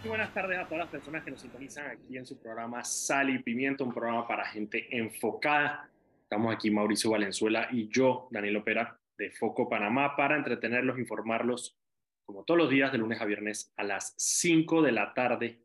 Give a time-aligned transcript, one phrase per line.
[0.00, 3.30] Muy buenas tardes a todas las personas que nos sintonizan aquí en su programa Sal
[3.30, 5.90] y Pimiento, un programa para gente enfocada.
[6.22, 11.76] Estamos aquí Mauricio Valenzuela y yo, Daniel Opera, de Foco Panamá, para entretenerlos, informarlos,
[12.24, 15.58] como todos los días, de lunes a viernes a las 5 de la tarde,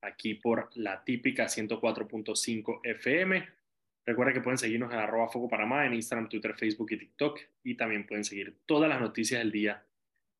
[0.00, 3.48] aquí por la típica 104.5 FM.
[4.06, 7.38] Recuerden que pueden seguirnos en arroba Foco Panamá en Instagram, Twitter, Facebook y TikTok.
[7.64, 9.84] Y también pueden seguir todas las noticias del día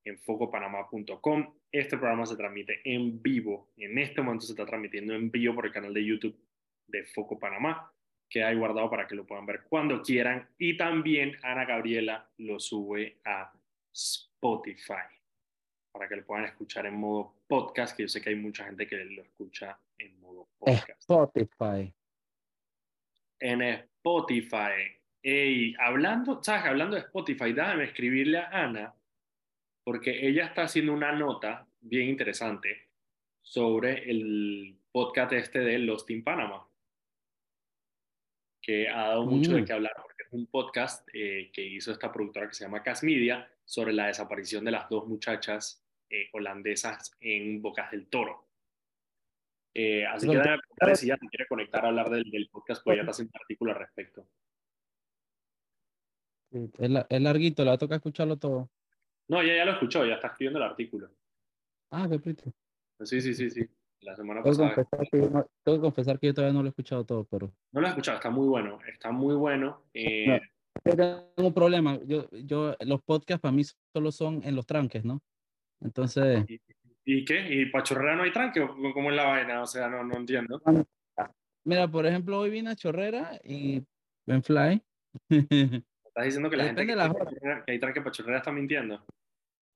[0.04, 1.57] en focopanamá.com.
[1.70, 3.68] Este programa se transmite en vivo.
[3.76, 6.38] En este momento se está transmitiendo en vivo por el canal de YouTube
[6.86, 7.92] de Foco Panamá.
[8.28, 10.48] Queda ahí guardado para que lo puedan ver cuando quieran.
[10.56, 13.52] Y también Ana Gabriela lo sube a
[13.92, 15.14] Spotify
[15.92, 18.86] para que lo puedan escuchar en modo podcast, que yo sé que hay mucha gente
[18.86, 21.00] que lo escucha en modo podcast.
[21.00, 21.92] Spotify.
[23.40, 24.96] En Spotify.
[25.22, 26.64] Ey, hablando, ¿sabes?
[26.64, 28.94] Hablando de Spotify, déjame escribirle a Ana
[29.88, 32.90] porque ella está haciendo una nota bien interesante
[33.40, 36.68] sobre el podcast este de Lost in Panama,
[38.60, 39.64] que ha dado mucho de Mm.
[39.64, 43.02] qué hablar, porque es un podcast eh, que hizo esta productora que se llama Cas
[43.02, 48.46] Media sobre la desaparición de las dos muchachas eh, holandesas en Bocas del Toro.
[49.74, 53.02] Eh, así que si ella se quiere conectar a hablar del, del podcast, pues ya
[53.02, 54.28] está haciendo un artículo al respecto.
[56.50, 58.68] Es, la- es larguito, le va a tocar escucharlo todo.
[59.28, 61.10] No, ella ya lo escuchó, ya está escribiendo el artículo.
[61.90, 62.50] Ah, qué pretty.
[63.04, 63.68] Sí, sí, sí, sí.
[64.00, 64.84] La semana Tengo que, pasada.
[64.86, 67.52] confesar que no, tengo que confesar que yo todavía no lo he escuchado todo, pero
[67.72, 69.84] No lo he escuchado, está muy bueno, está muy bueno.
[69.92, 70.38] Eh, No.
[70.84, 71.98] yo tengo un problema.
[72.06, 73.62] Yo, yo, los podcasts para mí
[73.92, 75.20] solo son en los tranques, ¿no?
[75.80, 76.60] Entonces, ¿y,
[77.04, 77.52] y qué?
[77.52, 78.60] ¿Y para chorrera no hay tranque?
[78.60, 79.62] ¿O ¿Cómo es la vaina?
[79.62, 80.60] O sea, no, no entiendo.
[81.64, 83.82] mira, por ejemplo, hoy vine a Chorrera y
[84.26, 84.82] en Fly.
[86.08, 88.52] Estás diciendo que la gente Depende que, de la que hay tranque para chorrera está
[88.52, 89.04] mintiendo.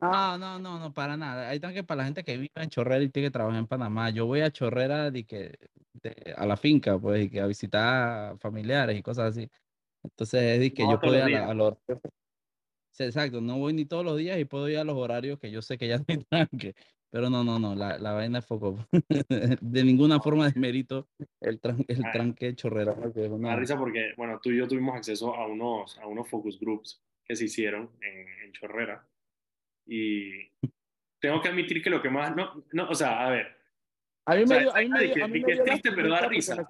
[0.05, 1.49] Ah, no, no, no, para nada.
[1.49, 4.11] Hay tranque para la gente que vive en Chorrera y tiene que trabajar en Panamá.
[4.11, 5.57] Yo voy a Chorrera de que,
[5.95, 9.49] de- a la finca, pues, y que a visitar familiares y cosas así.
[10.03, 11.75] Entonces, es de que No yo puedo ir a, a los...
[12.95, 15.51] Sí, exacto, no voy ni todos los días y puedo ir a los horarios que
[15.51, 16.75] yo sé que ya no hay tranque.
[17.11, 18.87] Pero no, no, no, la, la vaina es foco.
[19.61, 21.09] De ninguna forma desmerito
[21.41, 22.11] el, tran- el Ah.
[22.11, 22.95] tranque de Chorrera.
[22.95, 25.97] porque es Me da una- risa porque, bueno, tú y yo tuvimos acceso a unos,
[25.99, 29.07] a unos focus groups que se hicieron en, en Chorrera.
[29.87, 30.51] Y
[31.19, 33.57] tengo que admitir que lo que más, no, no, o sea, a ver,
[34.27, 34.73] A mí me dio,
[35.65, 36.67] triste, pero da risa.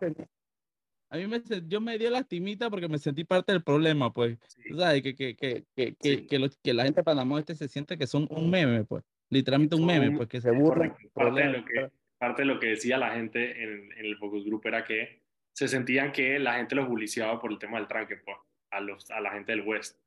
[1.11, 4.39] A mí me, yo me dio lastimita porque me sentí parte del problema, pues.
[4.49, 6.27] sí, sabes, que, que, que, que, que, Sí.
[6.27, 9.05] que, los- que la gente de Panamá este se siente que son un meme, pues.
[9.29, 10.94] Literalmente un meme, pues, que se burlan.
[11.12, 14.44] Parte de lo que, parte de lo que decía la gente en, en el focus
[14.47, 15.21] group era que
[15.53, 18.37] se sentían que la gente los buliciaba por el tema del tranque, pues,
[18.71, 19.99] a, los, a la gente del West.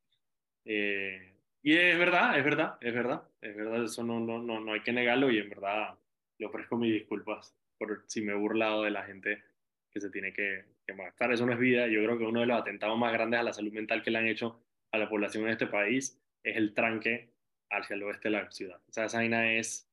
[0.66, 1.34] Eh,
[1.66, 4.81] y es verdad, es verdad, es verdad, es verdad, eso no, no, no, no hay
[4.81, 5.96] que negarlo y en verdad
[6.38, 9.44] le ofrezco mis disculpas por si me he burlado de la gente
[9.90, 11.31] que se tiene que, que matar.
[11.31, 11.88] Eso no es vida.
[11.88, 14.20] Yo creo que uno de los atentados más grandes a la salud mental que le
[14.20, 14.62] han hecho
[14.92, 17.31] a la población en este país es el tranque
[17.72, 18.80] hacia el oeste de la ciudad.
[18.88, 19.90] O sea, esa vaina es,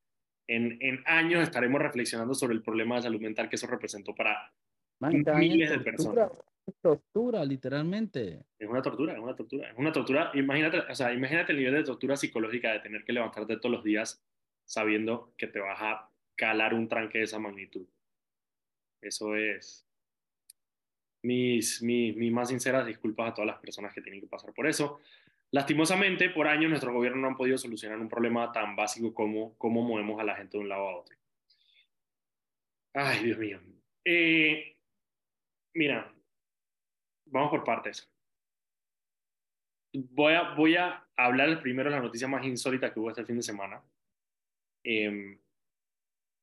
[0.47, 4.53] en, en años estaremos reflexionando sobre el problema de salud mental que eso representó para...
[4.99, 6.29] Man, miles de tortura,
[6.81, 8.45] tortura, literalmente.
[8.57, 10.31] Es una tortura, es una tortura, es una tortura.
[10.33, 13.83] Imagínate, o sea, imagínate el nivel de tortura psicológica de tener que levantarte todos los
[13.83, 14.23] días
[14.65, 17.85] sabiendo que te vas a calar un tranque de esa magnitud.
[19.01, 19.85] Eso es
[21.21, 24.67] mis, mis, mis más sinceras disculpas a todas las personas que tienen que pasar por
[24.67, 24.99] eso.
[25.51, 29.83] Lastimosamente, por años nuestro gobierno no han podido solucionar un problema tan básico como cómo
[29.83, 31.15] movemos a la gente de un lado a otro.
[32.93, 33.59] Ay, Dios mío.
[34.05, 34.75] Eh,
[35.73, 36.13] mira,
[37.25, 38.09] vamos por partes.
[39.93, 43.37] Voy a, voy a hablar primero de la noticia más insólita que hubo este fin
[43.37, 43.81] de semana.
[44.83, 45.39] Eh,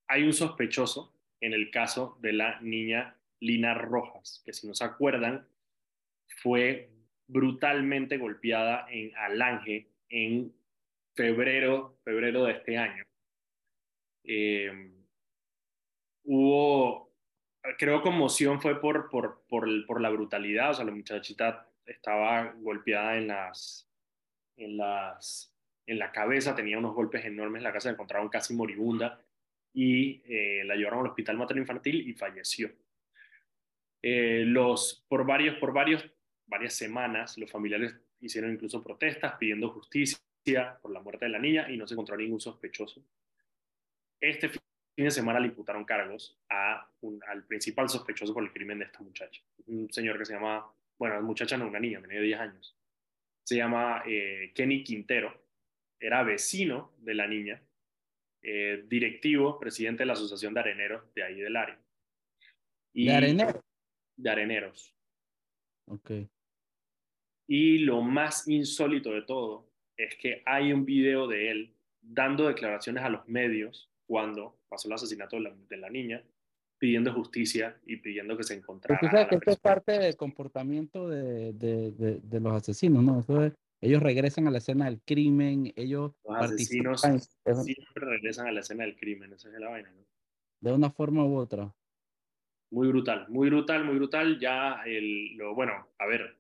[0.08, 4.84] hay un sospechoso en el caso de la niña Lina Rojas, que si no se
[4.84, 5.46] acuerdan,
[6.42, 6.90] fue
[7.26, 10.52] brutalmente golpeada en Alange en
[11.14, 13.04] febrero, febrero de este año.
[14.24, 14.92] Eh,
[16.24, 17.09] hubo,
[17.78, 23.16] creo conmoción fue por, por, por, por, la brutalidad, o sea, la muchachita estaba golpeada
[23.16, 23.88] en las,
[24.56, 25.54] en las,
[25.86, 29.20] en la cabeza, tenía unos golpes enormes en la casa, la encontraron casi moribunda
[29.72, 32.70] y eh, la llevaron al hospital materno infantil y falleció.
[34.02, 36.04] Eh, los, por, varios, por varios,
[36.46, 40.18] varias semanas los familiares hicieron incluso protestas pidiendo justicia
[40.80, 43.04] por la muerte de la niña y no se encontró ningún sospechoso.
[44.20, 44.50] Este
[45.00, 48.84] fin de semana le imputaron cargos a un, al principal sospechoso por el crimen de
[48.84, 52.76] esta muchacha, un señor que se llama, bueno, muchacha no, una niña, tenía 10 años,
[53.42, 55.42] se llama eh, Kenny Quintero,
[55.98, 57.62] era vecino de la niña
[58.42, 61.78] eh, directivo, presidente de la Asociación de Areneros de ahí del área.
[62.92, 63.64] Y, ¿De areneros?
[64.16, 64.94] De areneros.
[65.86, 66.10] Ok.
[67.46, 69.66] Y lo más insólito de todo
[69.96, 74.94] es que hay un video de él dando declaraciones a los medios cuando pasó el
[74.94, 76.20] asesinato de la, de la niña,
[76.78, 78.98] pidiendo justicia y pidiendo que se encontrara.
[78.98, 83.20] Porque sabes que esto es parte del comportamiento de, de, de, de los asesinos, ¿no?
[83.20, 88.48] Eso es, ellos regresan a la escena del crimen, ellos los asesinos participan siempre regresan
[88.48, 90.04] a la escena del crimen, esa es la vaina, ¿no?
[90.60, 91.72] de una forma u otra.
[92.72, 94.40] Muy brutal, muy brutal, muy brutal.
[94.40, 96.36] Ya, el, lo, bueno, a ver,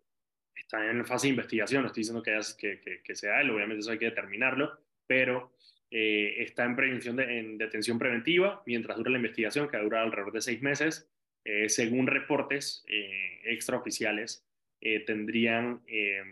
[0.56, 3.80] está en fase de investigación, no estoy diciendo que, que, que, que sea él, obviamente
[3.80, 4.76] eso hay que determinarlo,
[5.06, 5.52] pero
[5.90, 10.32] eh, está en, prevención de, en detención preventiva mientras dura la investigación, que dura alrededor
[10.32, 11.08] de seis meses.
[11.44, 14.46] Eh, según reportes eh, extraoficiales,
[14.80, 16.22] eh, tendrían, eh,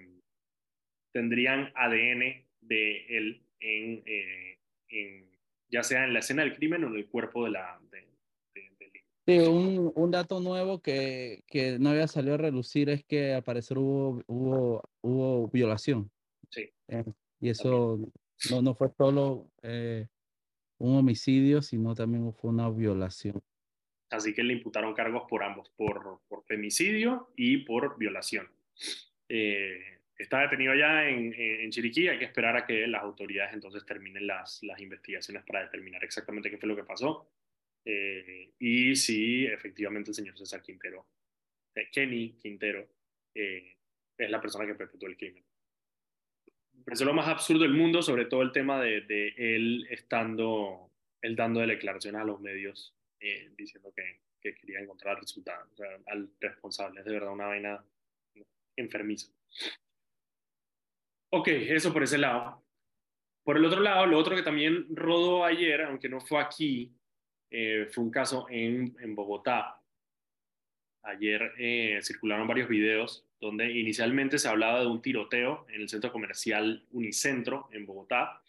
[1.13, 4.59] tendrían ADN de él en, eh,
[4.89, 5.31] en,
[5.71, 8.07] ya sea en la escena del crimen o en el cuerpo de la, de,
[9.29, 13.43] Sí, un, un dato nuevo que, que no había salido a relucir es que al
[13.43, 16.11] parecer hubo, hubo, hubo violación.
[16.51, 16.71] Sí.
[16.89, 17.05] Eh,
[17.39, 18.11] y eso
[18.51, 20.07] no, no fue solo eh,
[20.79, 23.41] un homicidio, sino también fue una violación.
[24.11, 28.49] Así que le imputaron cargos por ambos, por, por femicidio y por violación.
[29.29, 33.85] Eh, está detenido allá en, en, Chiriquí, hay que esperar a que las autoridades entonces
[33.85, 37.31] terminen las, las investigaciones para determinar exactamente qué fue lo que pasó.
[37.85, 41.07] Eh, y si efectivamente el señor César Quintero,
[41.93, 42.89] Kenny Quintero,
[43.35, 45.45] es la persona que perpetuó el crimen.
[46.87, 50.91] Es lo más absurdo del mundo, sobre todo el tema de, de él estando,
[51.21, 55.77] él dando declaraciones a los medios eh, diciendo que, que, quería encontrar el resultado, o
[55.77, 57.01] sea, al responsable.
[57.01, 57.85] Es de verdad una vaina
[58.77, 59.33] enfermiza.
[61.31, 62.65] Ok, eso por ese lado.
[63.45, 66.95] Por el otro lado, lo otro que también rodó ayer, aunque no fue aquí,
[67.51, 69.83] eh, fue un caso en, en Bogotá.
[71.03, 76.13] Ayer eh, circularon varios videos donde inicialmente se hablaba de un tiroteo en el centro
[76.13, 78.43] comercial Unicentro en Bogotá.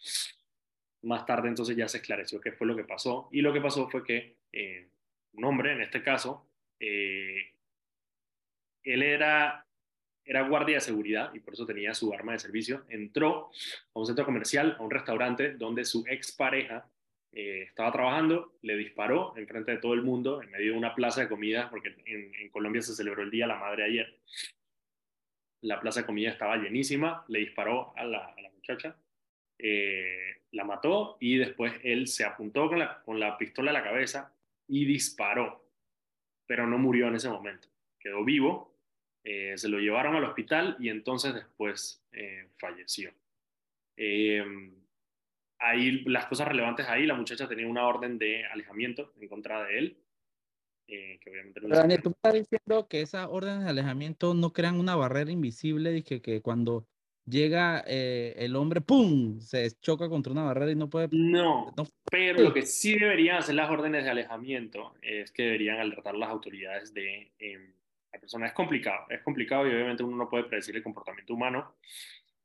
[1.02, 3.88] Más tarde entonces ya se esclareció qué fue lo que pasó y lo que pasó
[3.88, 4.88] fue que eh,
[5.32, 6.46] un hombre, en este caso,
[6.78, 7.52] eh,
[8.82, 9.66] él era,
[10.24, 13.50] era guardia de seguridad y por eso tenía su arma de servicio, entró
[13.94, 16.90] a un centro comercial, a un restaurante donde su expareja
[17.32, 20.94] eh, estaba trabajando, le disparó en frente de todo el mundo en medio de una
[20.94, 24.18] plaza de comida, porque en, en Colombia se celebró el Día de la Madre ayer.
[25.62, 28.96] La plaza de comida estaba llenísima, le disparó a la, muchacha,
[29.58, 33.84] eh, la mató y después él se apuntó con la, con la pistola a la
[33.84, 34.32] cabeza
[34.66, 35.64] y disparó,
[36.46, 37.68] pero no murió en ese momento.
[37.98, 38.70] Quedó vivo,
[39.22, 43.12] eh, se lo llevaron al hospital y entonces después eh, falleció.
[43.96, 44.42] Eh,
[45.58, 49.78] ahí las cosas relevantes ahí, la muchacha tenía una orden de alejamiento en contra de
[49.78, 49.96] él.
[50.92, 54.52] Eh, que obviamente no Pero, Daniel, tú estás diciendo que esas órdenes de alejamiento no
[54.52, 56.86] crean una barrera invisible, dije que cuando
[57.26, 61.08] llega eh, el hombre, ¡pum!, se choca contra una barrera y no puede...
[61.12, 65.78] No, no pero lo que sí deberían hacer las órdenes de alejamiento es que deberían
[65.78, 67.72] alertar las autoridades de eh,
[68.12, 68.46] la persona.
[68.46, 71.76] Es complicado, es complicado y obviamente uno no puede predecir el comportamiento humano,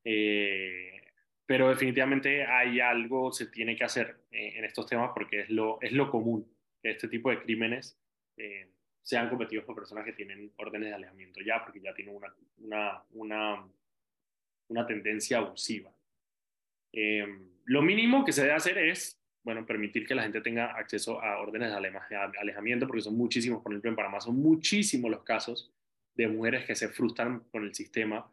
[0.03, 1.01] eh,
[1.45, 5.79] pero definitivamente hay algo se tiene que hacer eh, en estos temas porque es lo,
[5.81, 6.47] es lo común
[6.81, 7.97] que este tipo de crímenes
[8.37, 8.69] eh,
[9.01, 12.15] sean cometidos por personas que tienen órdenes de alejamiento ya, porque ya tienen
[12.57, 13.63] una, una,
[14.67, 15.91] una, tendencia abusiva.
[16.91, 17.25] Eh,
[17.65, 21.39] lo mínimo que se debe hacer es, bueno, permitir que la gente tenga acceso a
[21.39, 25.71] órdenes de alejamiento, porque son muchísimos, por ejemplo, en Panamá son muchísimos los casos
[26.15, 28.27] de mujeres que se frustran con el sistema,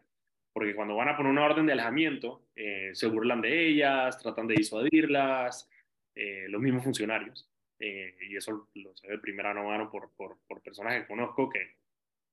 [0.55, 4.47] porque cuando van a poner una orden de alejamiento, eh, se burlan de ellas, tratan
[4.47, 5.69] de disuadirlas,
[6.15, 7.52] eh, los mismos funcionarios.
[7.85, 11.75] Eh, y eso lo sé de primera mano por, por, por personas que conozco que,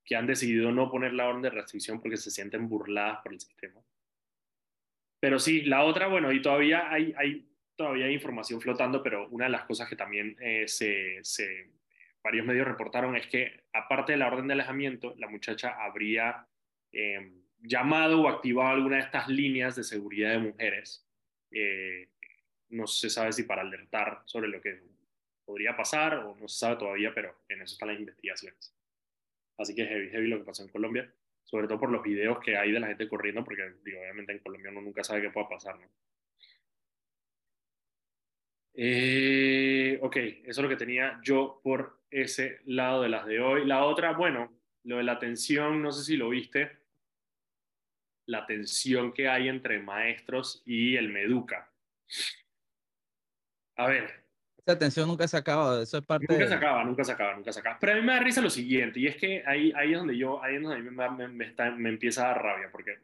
[0.05, 3.39] que han decidido no poner la orden de restricción porque se sienten burladas por el
[3.39, 3.81] sistema.
[5.19, 9.45] Pero sí, la otra, bueno, y todavía hay, hay, todavía hay información flotando, pero una
[9.45, 11.71] de las cosas que también eh, se, se,
[12.23, 16.47] varios medios reportaron es que, aparte de la orden de alejamiento, la muchacha habría
[16.91, 21.07] eh, llamado o activado alguna de estas líneas de seguridad de mujeres.
[21.49, 22.07] Eh,
[22.69, 24.98] no se sabe si para alertar sobre lo que
[25.49, 28.71] podría pasar o no se sabe todavía, pero en eso están las investigaciones.
[29.57, 31.11] Así que heavy, heavy lo que pasó en Colombia,
[31.43, 34.39] sobre todo por los videos que hay de la gente corriendo, porque digo, obviamente en
[34.39, 35.87] Colombia uno nunca sabe qué pueda pasar, ¿no?
[38.75, 43.65] Eh, ok, eso es lo que tenía yo por ese lado de las de hoy.
[43.65, 44.53] La otra, bueno,
[44.83, 46.77] lo de la tensión, no sé si lo viste,
[48.27, 51.71] la tensión que hay entre maestros y el Meduca.
[53.77, 54.28] A ver,
[54.65, 56.49] Esa tensión nunca se ha acabado, eso es parte Nunca de...
[56.49, 57.77] se acaba, nunca se acaba, nunca se acaba.
[57.79, 60.17] Pero a mí me da risa lo siguiente, y es que ahí, ahí es donde
[60.17, 62.69] yo, ahí es donde a mí me, me, me está- me empieza a dar rabia,
[62.71, 62.99] porque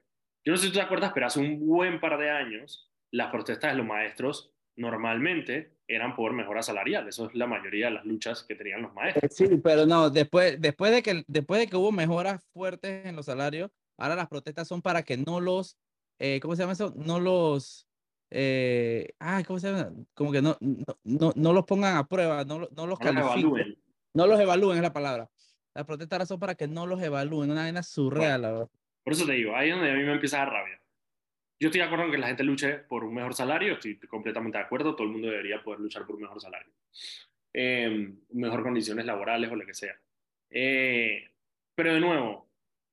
[0.45, 3.31] yo no sé si tú te acuerdas, pero hace un buen par de años, las
[3.31, 7.07] protestas de los maestros normalmente eran por mejora salarial.
[7.07, 9.23] Eso es la mayoría de las luchas que tenían los maestros.
[9.23, 13.15] Eh, Sí, pero no, después, después, de que, después de que hubo mejoras fuertes en
[13.15, 15.77] los salarios, ahora las protestas son para que no los,
[16.19, 16.93] eh, ¿cómo se llama eso?
[16.95, 17.87] No los,
[18.37, 19.93] eh, ay, ¿cómo se llama?
[20.13, 20.57] Como que no,
[21.05, 23.77] no, no, los pongan a prueba, no, no los califiquen, evalúen.
[24.13, 25.29] no los evalúen es la palabra.
[25.73, 28.69] Las protestas son para que no los evalúen, una vaina surreal, verdad.
[29.05, 30.81] Por eso te digo, ahí es donde a mí me empieza a dar rabia.
[31.61, 34.57] Yo estoy de acuerdo en que la gente luche por un mejor salario, estoy completamente
[34.57, 36.73] de acuerdo, todo el mundo debería poder luchar por un mejor salario.
[37.53, 39.97] Eh, mejor condiciones laborales o lo que sea.
[40.49, 41.31] Eh,
[41.73, 42.49] pero de nuevo,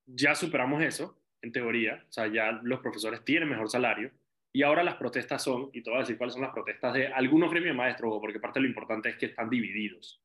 [0.07, 4.13] ya superamos eso, en teoría, o sea, ya los profesores tienen mejor salario,
[4.53, 7.07] y ahora las protestas son, y te voy a decir cuáles son las protestas de
[7.09, 10.23] algunos gremios maestros, porque parte de lo importante es que están divididos.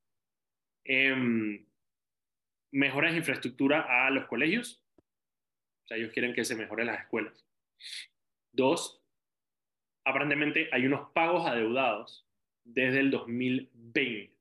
[0.83, 1.65] Em,
[2.71, 4.83] mejoras de infraestructura a los colegios,
[5.83, 7.45] o sea, ellos quieren que se mejoren las escuelas.
[8.51, 9.01] Dos,
[10.05, 12.27] aparentemente hay unos pagos adeudados
[12.65, 14.35] desde el 2020.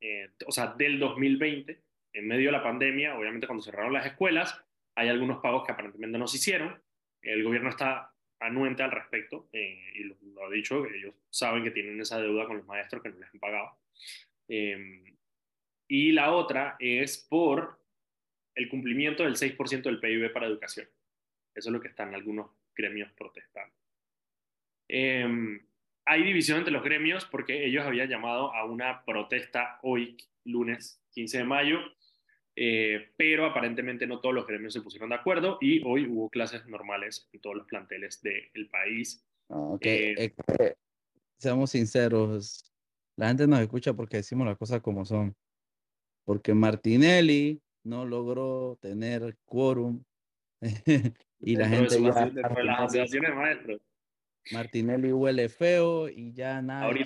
[0.00, 1.80] Eh, o sea, del 2020,
[2.14, 4.60] en medio de la pandemia, obviamente cuando cerraron las escuelas,
[4.96, 6.82] hay algunos pagos que aparentemente no se hicieron.
[7.22, 10.16] El gobierno está anuente al respecto eh, y lo,
[10.46, 13.40] ha dicho, ellos saben que tienen esa deuda con los maestros que no les han
[13.40, 13.76] pagado.
[14.48, 15.14] Eh,
[15.88, 17.80] y la otra es por
[18.54, 20.86] el cumplimiento del 6% del PIB para educación.
[21.54, 23.74] Eso es lo que están algunos gremios protestando.
[24.88, 25.60] Eh,
[26.04, 31.38] hay división entre los gremios porque ellos habían llamado a una protesta hoy, lunes 15
[31.38, 31.80] de mayo,
[32.60, 36.66] eh, pero aparentemente no todos los gremios se pusieron de acuerdo y hoy hubo clases
[36.66, 39.24] normales en todos los planteles del país.
[39.46, 40.14] Okay.
[40.18, 40.74] Eh, eh,
[41.36, 42.74] seamos sinceros,
[43.14, 45.36] la gente nos escucha porque decimos las cosas como son.
[46.24, 50.02] Porque Martinelli no logró tener quórum
[51.38, 53.80] y la gente de dentro de las asociaciones maestros.
[54.50, 56.60] Martinelli huele feo y ya.
[56.88, 57.04] Hoy,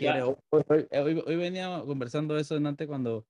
[0.49, 3.26] hoy, hoy, hoy, venía conversando eso antes cuando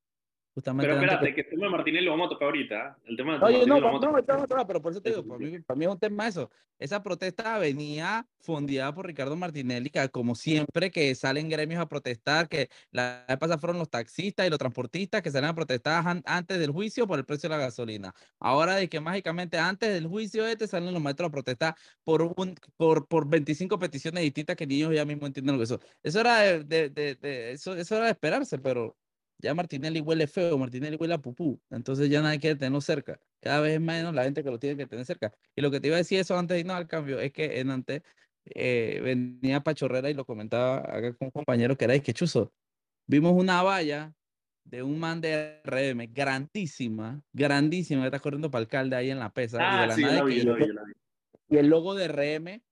[0.54, 0.86] justamente.
[0.86, 2.74] Pero espérate, antes que el tema de Martinelli lo vamos a tocar ahorita.
[2.74, 3.02] ¿eh?
[3.06, 5.58] El tema de Oye, no, no, no, no, pero por eso te digo, para mí,
[5.60, 6.50] para mí es un tema eso.
[6.78, 12.48] Esa protesta venía fondeada por Ricardo Martinelli, que como siempre que salen gremios a protestar,
[12.48, 16.22] que la vez pasada fueron los taxistas y los transportistas que salen a protestar an
[16.26, 18.12] antes del juicio por el precio de la gasolina.
[18.40, 22.56] Ahora de que mágicamente antes del juicio este salen los maestros a protestar por, un,
[22.76, 25.80] por, por 25 peticiones distintas que ni ellos ya mismo entienden lo que eso.
[26.02, 28.96] Eso era de, de, de, de eso, eso era de esperarse, pero
[29.42, 33.20] ya Martinelli huele feo, Martinelli huele a pupú, entonces ya nadie quiere tenerlo cerca.
[33.40, 35.32] Cada vez es menos la gente que lo tiene que tener cerca.
[35.56, 37.58] Y lo que te iba a decir eso antes de irnos al cambio es que
[37.58, 38.02] en antes
[38.44, 42.52] eh, venía Pachorrera y lo comentaba acá con un compañero que era es que chuzo.
[43.06, 44.14] Vimos una valla
[44.64, 49.32] de un man de RM grandísima, grandísima, que está corriendo para alcalde ahí en la
[49.32, 49.58] pesa.
[49.60, 50.70] Ah, y, la sí, vi, vi,
[51.48, 51.58] vi.
[51.58, 52.62] el logo de RM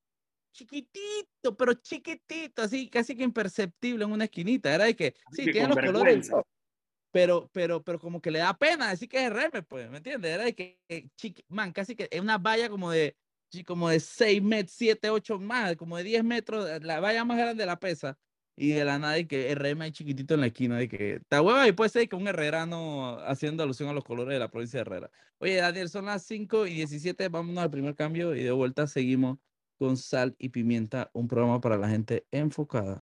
[0.52, 4.74] chiquitito, pero chiquitito, así casi que imperceptible en una esquinita.
[4.74, 6.32] Era de que, sí, que tiene los vergüenza.
[6.32, 6.46] colores,
[7.10, 10.32] pero, pero, pero como que le da pena decir que es RM, pues, ¿me entiendes?
[10.32, 13.16] Era de que, que chiqui, man, casi que es una valla como de,
[13.66, 17.62] como de 6 metros, 7, 8 más, como de 10 metros, la valla más grande
[17.62, 18.18] de la pesa.
[18.56, 21.40] Y de la nada, y que RM ahí chiquitito en la esquina, de que está
[21.40, 24.78] hueva y puede ser que un herrerano haciendo alusión a los colores de la provincia
[24.78, 25.10] de Herrera.
[25.38, 29.38] Oye, Daniel, son las 5 y 17, vámonos al primer cambio y de vuelta seguimos
[29.78, 33.02] con sal y pimienta, un programa para la gente enfocada.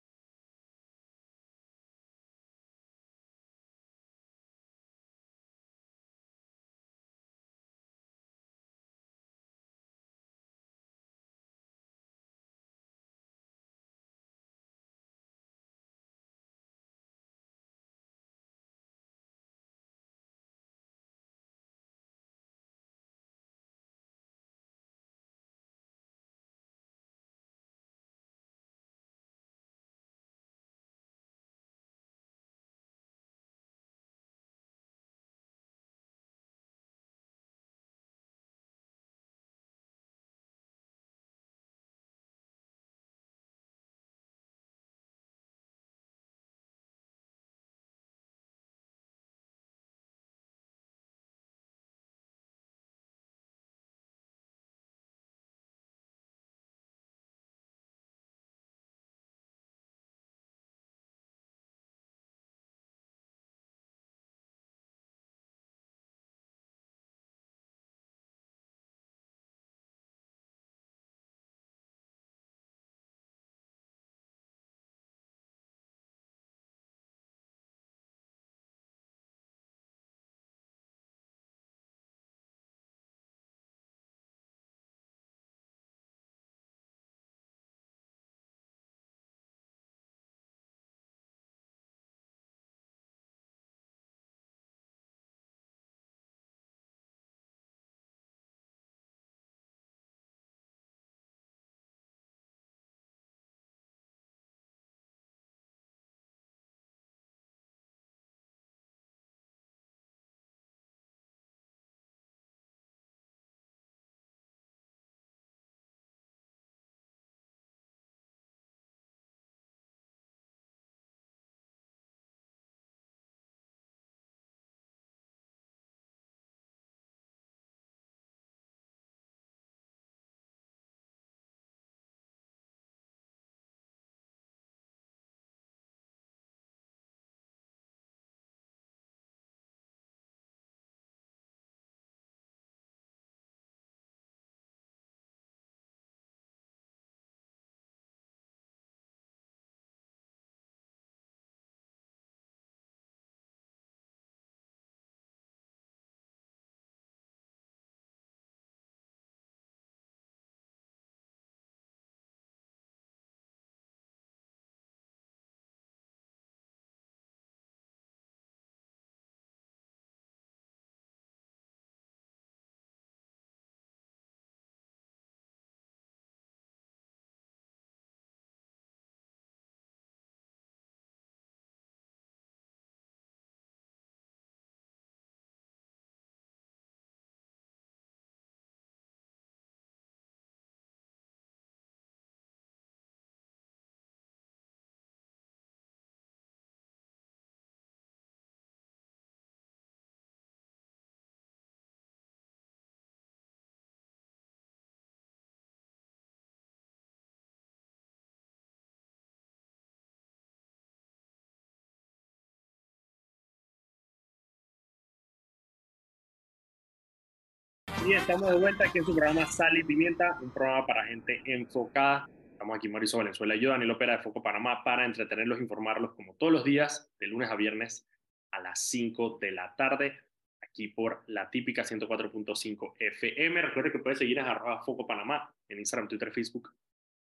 [218.06, 221.42] Y estamos de vuelta aquí en su programa Sal y Pimienta, un programa para gente
[221.44, 222.28] enfocada.
[222.52, 226.36] Estamos aquí Mauricio Valenzuela y yo, Daniel Opera de Foco Panamá, para entretenerlos, informarlos como
[226.36, 228.08] todos los días, de lunes a viernes
[228.52, 230.20] a las 5 de la tarde,
[230.62, 233.62] aquí por la típica 104.5 FM.
[233.62, 236.72] Recuerden que pueden seguir arroba Foco Panamá en Instagram, Twitter, Facebook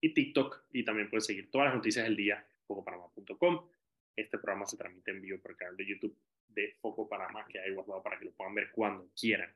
[0.03, 0.65] y TikTok.
[0.73, 3.71] Y también pueden seguir todas las noticias del día, focopanamá.com.
[4.15, 6.15] Este programa se transmite en vivo por el canal de YouTube
[6.49, 9.51] de Foco Panamá, que hay guardado para que lo puedan ver cuando quieran.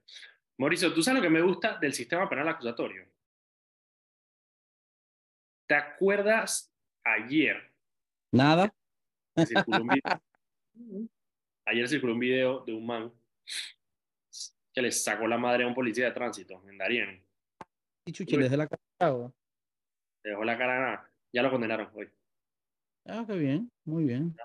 [0.59, 3.07] Mauricio, ¿tú sabes lo que me gusta del sistema penal acusatorio?
[5.69, 7.73] ¿Te acuerdas ayer?
[8.33, 8.75] Nada.
[9.47, 10.23] Circuló un video,
[11.67, 13.13] ayer circuló un video de un man
[14.75, 17.25] que le sacó la madre a un policía de tránsito en Darien.
[18.05, 19.15] Y chuchi, le dejé la cara.
[19.15, 19.33] ¿o?
[20.25, 21.11] Le dejó la cara nada.
[21.33, 22.11] Ya lo condenaron hoy.
[23.07, 24.37] Ah, qué bien, muy bien.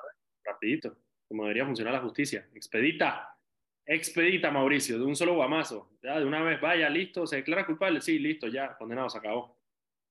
[0.43, 0.95] Rapidito.
[1.27, 2.47] Como debería funcionar la justicia.
[2.53, 3.32] Expedita.
[3.85, 5.89] Expedita, Mauricio, de un solo guamazo.
[6.01, 8.01] Ya, de una vez, vaya, listo, se declara culpable.
[8.01, 9.57] Sí, listo, ya, condenado, se acabó.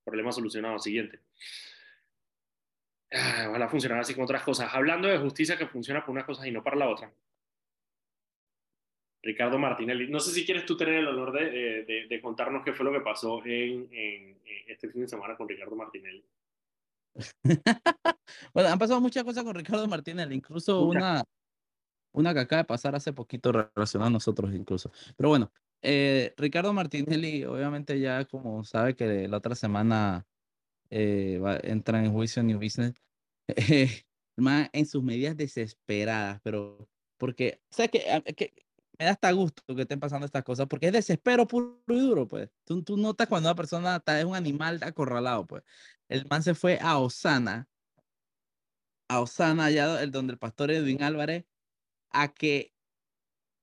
[0.05, 0.79] Problema solucionado.
[0.79, 1.21] Siguiente.
[3.11, 4.71] Ah, ojalá funcionara así con otras cosas.
[4.73, 7.13] Hablando de justicia que funciona por unas cosas y no para la otra.
[9.23, 10.09] Ricardo Martinelli.
[10.11, 12.85] No sé si quieres tú tener el honor de, de- de- de contarnos qué fue
[12.85, 16.25] lo que pasó en, en- en este fin de semana con Ricardo Martinelli.
[18.55, 21.23] bueno, han pasado muchas cosas con Ricardo Martínez, incluso una,
[22.13, 24.91] una que acaba de pasar hace poquito relacionada a nosotros incluso.
[25.17, 30.27] Pero bueno, eh, Ricardo Martinelli obviamente ya como sabe que la otra semana
[30.91, 32.95] eh, va, entra en juicio New Business,
[33.49, 34.05] eh,
[34.37, 38.11] man en sus medidas desesperadas, pero porque, ¿sabes qué?
[38.11, 38.53] A- que
[38.99, 42.29] me da hasta gusto que estén pasando estas cosas, porque es desespero puro y duro,
[42.29, 42.51] pues.
[42.65, 45.63] Tú, tú notas cuando una persona está, es un animal acorralado, pues.
[46.09, 47.69] El man se fue a Osana,
[49.09, 51.45] a Osana, allá donde el pastor Edwin Álvarez,
[52.13, 52.73] a que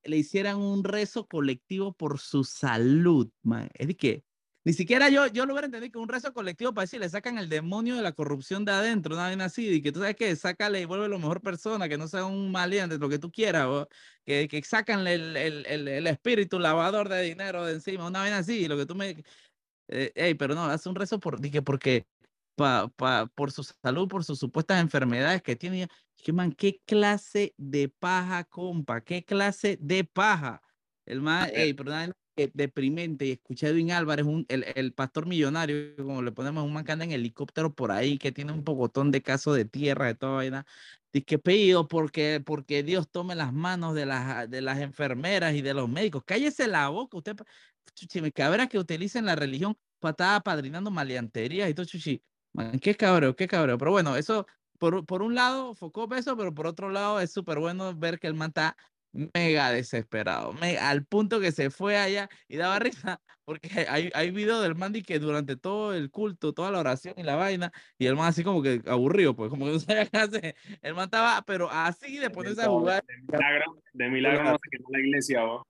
[0.04, 3.68] le hicieran un rezo colectivo por su salud, man.
[3.74, 4.24] Es de que
[4.62, 7.38] ni siquiera yo, yo lo hubiera entendido que un rezo colectivo para decir le sacan
[7.38, 10.36] el demonio de la corrupción de adentro, una vez así, y que tú sabes que
[10.36, 13.86] sácale y vuelve lo mejor persona, que no sea un maleante, lo que tú quieras,
[14.24, 18.32] que, que sacanle el, el, el, el espíritu lavador de dinero de encima, una vez
[18.32, 19.24] así, lo que tú me...
[19.88, 22.06] Eh, ey, pero no, hace un rezo por, dije, porque
[22.60, 25.88] pa, pa, por su salud, por sus supuestas enfermedades que tiene.
[26.16, 30.60] Que man, qué clase de paja, compa, qué clase de paja.
[31.06, 31.58] El más, ver.
[31.58, 33.24] ey, pero nada, que deprimente.
[33.26, 36.84] Y escuché a Edwin Álvarez, un, el, el pastor millonario, como le ponemos, un man
[36.84, 40.14] que anda en helicóptero por ahí, que tiene un pocotón de casos de tierra, de
[40.14, 40.66] toda vaina.
[41.12, 45.62] Dice que pedido porque, porque Dios tome las manos de las, de las enfermeras y
[45.62, 46.24] de los médicos.
[46.26, 47.36] Cállese la boca, usted,
[47.94, 52.22] chuchi, me cabrá que utilicen la religión para estar apadrinando maleanterías y todo, chuchi.
[52.52, 53.78] Man, qué cabrón, qué cabrón.
[53.78, 54.46] Pero bueno, eso,
[54.78, 58.26] por, por un lado, focó eso, pero por otro lado, es súper bueno ver que
[58.26, 58.76] el man está
[59.12, 62.78] mega desesperado, me- al punto que se fue allá y daba
[63.18, 66.78] risa, porque hay, hay video del man de que durante todo el culto, toda la
[66.78, 69.78] oración y la vaina, y el man así como que aburrido, pues como que no
[69.80, 70.56] sabía qué hacer.
[70.80, 73.04] El man estaba, pero así de ponerse a jugar.
[73.06, 75.62] De milagro, de milagro no se quemó la iglesia, vos.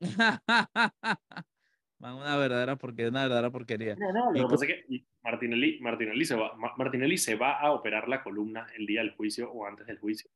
[1.98, 3.94] Man, una verdadera porquería, una verdadera porquería.
[3.94, 7.58] No, no, lo que pasa es que Martinelli, Martinelli, se va, Ma- Martinelli se va
[7.60, 10.30] a operar la columna el día del juicio o antes del juicio.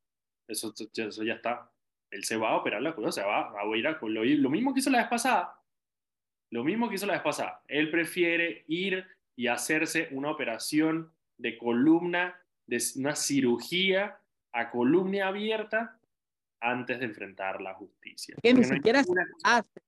[0.47, 1.69] Eso, eso ya está.
[2.09, 4.49] Él se va a operar la columna, se va, va a ir a lo, lo
[4.49, 5.61] mismo que hizo la vez pasada.
[6.51, 7.61] Lo mismo que hizo la vez pasada.
[7.67, 14.19] Él prefiere ir y hacerse una operación de columna, de una cirugía
[14.53, 15.99] a columna abierta
[16.61, 18.35] antes de enfrentar la justicia.
[18.41, 19.11] Que ni no siquiera se
[19.43, 19.81] hace,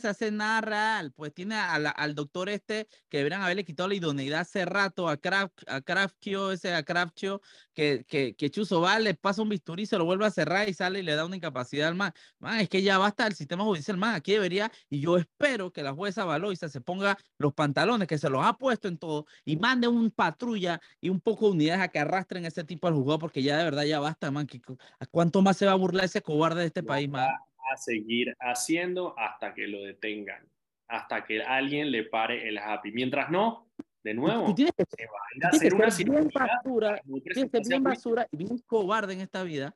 [0.00, 1.12] se hace nada real.
[1.12, 5.08] Pues tiene a la- al doctor este que deberían haberle quitado la idoneidad hace rato
[5.08, 7.40] a Kraft, a Kraftio, ese a Kraftio,
[7.74, 10.74] que, que, que Chuzo va, le pasa un bisturí, se lo vuelve a cerrar y
[10.74, 12.12] sale y le da una incapacidad al man.
[12.38, 14.14] Man, es que ya basta el sistema judicial, man.
[14.14, 18.30] Aquí debería, y yo espero que la jueza Valoisa se ponga los pantalones que se
[18.30, 21.88] los ha puesto en todo y mande un patrulla y un poco de unidades a
[21.88, 24.46] que arrastren ese tipo al juzgado, porque ya de verdad ya basta, man.
[24.46, 24.60] que-
[24.98, 27.28] ¿A cuánto más se va a burlar ese cobarde de este país, man?
[27.72, 30.48] A seguir haciendo hasta que lo detengan,
[30.88, 32.92] hasta que alguien le pare el happy.
[32.92, 33.70] Mientras no,
[34.02, 36.28] de nuevo, tú tienes que se va a ir a hacer que una ser bien
[36.28, 39.74] basura, tienes que ser bien basura y bien cobarde en esta vida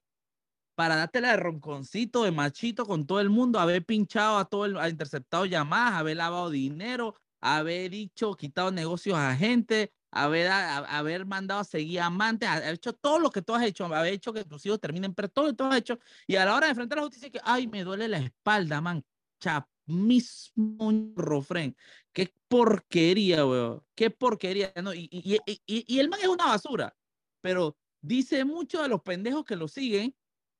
[0.74, 4.64] para darte la de ronconcito, de machito con todo el mundo, haber pinchado a todo
[4.64, 10.78] el, haber interceptado llamadas, haber lavado dinero, haber dicho, quitado negocios a gente, haber, a-
[10.98, 14.32] haber mandado a seguir amantes, haber hecho todo lo que tú has hecho, haber hecho
[14.32, 16.66] que tus hijos terminen, pero todo lo que tú has hecho, y a la hora
[16.66, 19.04] de enfrentar a la justicia, que, ay, me duele la espalda, man,
[19.40, 21.76] chap, mismo refrén.
[22.12, 23.82] Qué porquería, weón.
[23.94, 24.72] Qué porquería.
[24.82, 24.92] ¿no?
[24.94, 26.96] Y, y, y, y- el man es una basura,
[27.40, 30.14] pero dice mucho de los pendejos que lo siguen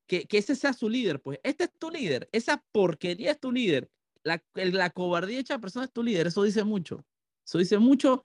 [0.06, 1.20] que, que ese sea su líder.
[1.20, 2.28] Pues este es tu líder.
[2.32, 3.90] Esa porquería es tu líder.
[4.22, 7.04] la, la cobardía hecha persona es tu líder, eso dice mucho.
[7.48, 8.22] Eso dice mucho.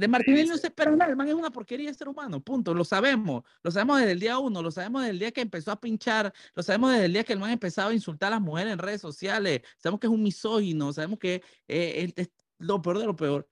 [0.00, 2.74] De Martinelli no se espera nada, el man es una porquería de ser humano, punto.
[2.74, 5.70] Lo sabemos, lo sabemos desde el día uno, lo sabemos desde el día que empezó
[5.70, 8.40] a pinchar, lo sabemos desde el día que el man empezaba a insultar a las
[8.40, 12.98] mujeres en redes sociales, sabemos que es un misógino, sabemos que eh, es lo peor
[12.98, 13.48] de lo peor.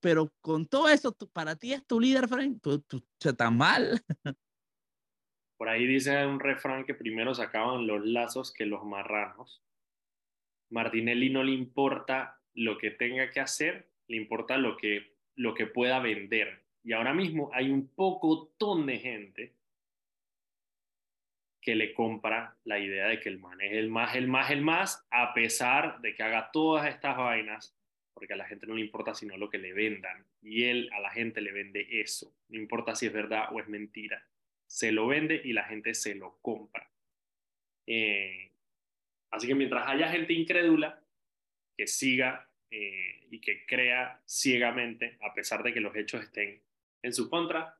[0.00, 4.02] Pero con todo eso, para ti es tu líder, Frank, tú, tú estás mal.
[5.56, 9.62] Por ahí dice un refrán que primero sacaban los lazos que los marranos.
[10.68, 15.66] Martinelli no le importa lo que tenga que hacer, le importa lo que, lo que
[15.66, 16.62] pueda vender.
[16.84, 19.52] Y ahora mismo hay un poco ton de gente
[21.60, 24.62] que le compra la idea de que el man es el más, el más, el
[24.62, 27.76] más, a pesar de que haga todas estas vainas,
[28.12, 30.24] porque a la gente no le importa sino lo que le vendan.
[30.40, 32.34] Y él a la gente le vende eso.
[32.48, 34.26] No importa si es verdad o es mentira.
[34.66, 36.90] Se lo vende y la gente se lo compra.
[37.86, 38.52] Eh,
[39.32, 41.02] Así que mientras haya gente incrédula
[41.76, 46.58] que siga eh, y que crea ciegamente, a pesar de que los hechos estén
[47.02, 47.76] en su contra,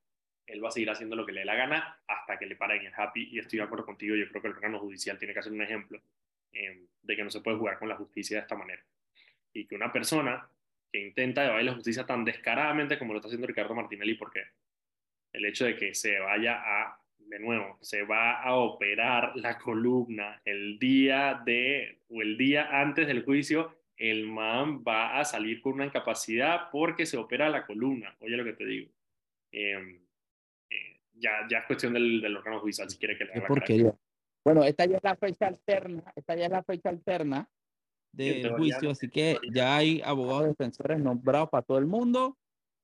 [0.46, 2.84] él va a seguir haciendo lo que le dé la gana hasta que le paren
[2.84, 3.30] el happy.
[3.32, 5.62] Y estoy de acuerdo contigo, yo creo que el órgano judicial tiene que hacer un
[5.62, 5.98] ejemplo
[6.52, 8.84] eh, de que no se puede jugar con la justicia de esta manera.
[9.54, 10.46] Y que una persona
[10.92, 14.44] que intenta evadir la justicia tan descaradamente como lo está haciendo Ricardo Martinelli, porque
[15.32, 20.42] el hecho de que se vaya a de nuevo, se va a operar la columna
[20.44, 25.74] el día de o el día antes del juicio, el man va a salir con
[25.74, 28.16] una incapacidad porque se opera la columna.
[28.20, 28.90] Oye lo que te digo.
[29.50, 30.00] Em,
[30.70, 33.96] eh, ya, ya es cuestión del, del órgano judicial si quiere que le haga
[34.44, 37.48] Bueno, esta ya es la fecha alterna, esta ya es la fecha alterna
[38.12, 42.36] del juicio, así que ya hay abogados defensores nombrados para todo el mundo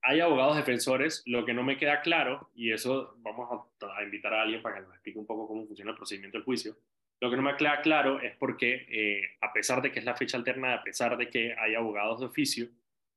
[0.02, 3.48] hay abogados defensores, lo que no me queda claro, y eso vamos
[3.80, 6.44] a, invitar a alguien para que nos explique un poco cómo funciona el procedimiento del
[6.44, 6.76] juicio,
[7.20, 10.14] lo que no me queda claro es porque, eh, a pesar de que es la
[10.14, 12.68] fecha alterna, a pesar de que hay abogados de oficio,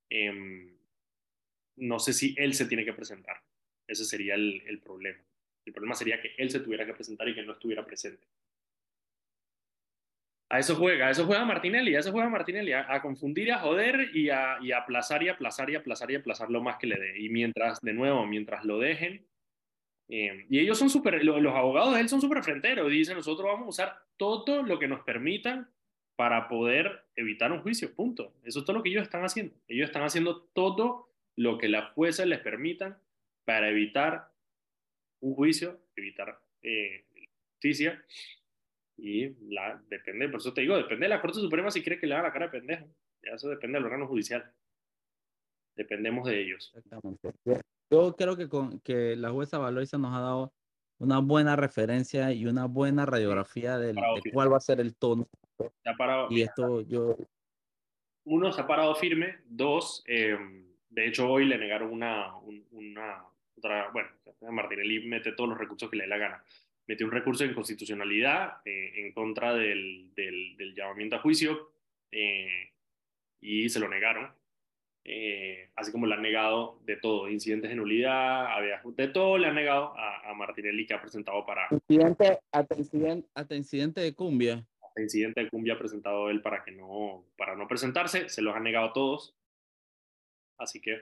[0.09, 0.75] em,
[1.77, 3.37] no sé si él se tiene que presentar.
[3.87, 5.19] Ese sería el, problema.
[5.65, 8.25] El problema sería que él se tuviera que presentar y que no estuviera presente.
[10.49, 14.09] A eso juega, a eso juega Martinelli, a eso juega Martinelli, a, confundir, a joder
[14.13, 17.19] y a, y aplazar y aplazar y aplazar y aplazar lo más que le dé.
[17.19, 19.25] Y mientras, de nuevo, mientras lo dejen,
[20.13, 23.65] eh, y ellos son súper, los, abogados de él son súper fronteros, dicen nosotros vamos
[23.65, 25.69] a usar todo lo que nos permitan
[26.17, 28.33] para poder evitar un juicio, punto.
[28.43, 29.55] Eso es todo lo que ellos están haciendo.
[29.69, 32.97] Ellos están haciendo todo lo que las jueces les permitan
[33.45, 34.27] para evitar
[35.21, 37.05] un juicio, evitar eh,
[37.53, 38.03] justicia
[38.97, 42.05] y la, depende, por eso te digo, depende de la Corte Suprema si quiere que
[42.05, 42.85] le haga la cara de pendejo.
[43.21, 44.51] Eso depende del órgano judicial.
[45.73, 46.73] Dependemos de ellos.
[46.75, 47.29] Exactamente.
[47.91, 50.53] Yo creo que, con, que la jueza Valoisa nos ha dado
[50.99, 55.27] una buena referencia y una buena radiografía del, de cuál va a ser el tono.
[56.29, 57.17] y esto yo...
[58.23, 59.39] Uno, se ha parado firme.
[59.45, 60.37] Dos, eh,
[60.89, 62.35] de hecho hoy le negaron una,
[62.71, 63.25] una
[63.57, 64.09] otra, bueno,
[64.51, 66.43] Martinelli mete todos los recursos que le dé la gana
[66.91, 71.71] metió un recurso de inconstitucionalidad eh, en contra del, del, llamamiento a juicio
[72.11, 72.71] eh,
[73.39, 74.29] y se lo negaron.
[75.03, 79.47] Eh, así como le han negado de todo, incidentes de nulidad, había, de todo le
[79.47, 81.67] han negado a, a Martinelli que ha presentado para...
[81.71, 84.63] Incidente, hasta, incidente, hasta incidente de cumbia.
[84.81, 88.55] Hasta incidente de cumbia ha presentado él para, que no, para no presentarse, se los
[88.55, 89.35] han negado todos.
[90.59, 91.01] Así que,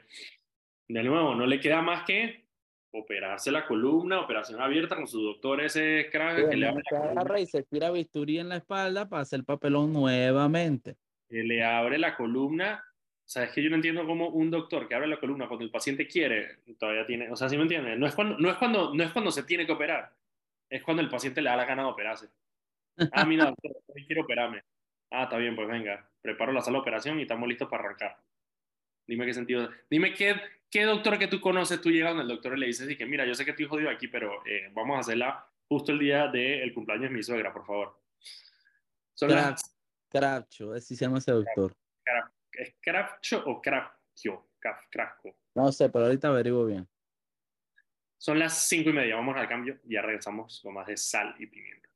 [0.87, 2.45] de nuevo, no le queda más que
[2.91, 7.45] operarse la columna, operación abierta con su doctor ese crack que le abre la y
[7.45, 10.95] se tira bisturí en la espalda para hacer papelón nuevamente.
[11.27, 12.83] Que le abre la columna.
[13.29, 15.63] O sea, es que yo no entiendo cómo un doctor que abre la columna cuando
[15.63, 17.99] el paciente quiere, todavía tiene, o sea, ¿sí me entiendes?
[17.99, 20.11] No es cuando, no es cuando, no es cuando se tiene que operar,
[20.67, 22.27] es cuando el paciente le da la gana de operarse.
[23.11, 23.71] Ah, mira, doctor,
[24.07, 24.63] quiero operarme.
[25.11, 28.17] Ah, está bien, pues venga, preparo la sala de operación y estamos listos para arrancar.
[29.05, 30.33] Dime qué sentido, dime qué,
[30.71, 33.05] ¿qué doctor que tú conoces, tú llegas donde el doctor y le dices, y que
[33.05, 36.29] mira, yo sé que estoy jodido aquí, pero eh, vamos a hacerla justo el día
[36.29, 37.95] del cumpleaños de mi suegra, por favor.
[39.13, 39.29] Son
[40.09, 41.75] Crapcho, así se llama ese doctor.
[42.53, 44.49] ¿Es Crapcho o Crapcho?
[44.89, 45.35] Crasco.
[45.55, 46.87] No sé, pero ahorita averiguo bien.
[48.17, 51.33] Son las cinco y media, vamos al cambio y ya regresamos con más de sal
[51.39, 51.89] y pimienta.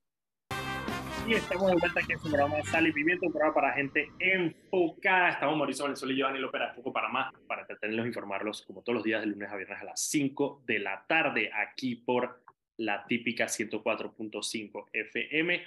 [1.28, 4.10] Y estamos de vuelta aquí en su programa Sal y Pimiento, un programa para gente
[4.20, 5.30] enfocada.
[5.30, 8.96] Estamos Mauricio Valenzuela y Giovanni López, poco para más, para entretenerlos e informarlos como todos
[8.96, 12.44] los días de lunes a viernes a las 5 de la tarde, aquí por
[12.76, 15.64] la típica 104.5 FM.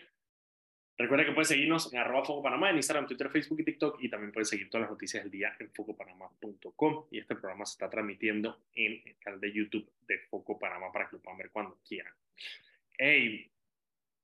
[0.99, 4.09] Recuerda que puedes seguirnos en arroba Foco Panamá, en Instagram, Twitter, Facebook y TikTok, y
[4.09, 7.07] también puedes seguir todas las noticias del día en focopanamá.com.
[7.11, 11.09] Y este programa se está transmitiendo en el canal de YouTube de Foco Panamá para
[11.09, 12.15] que lo puedan ver cuando quieran.
[12.97, 13.51] Hey,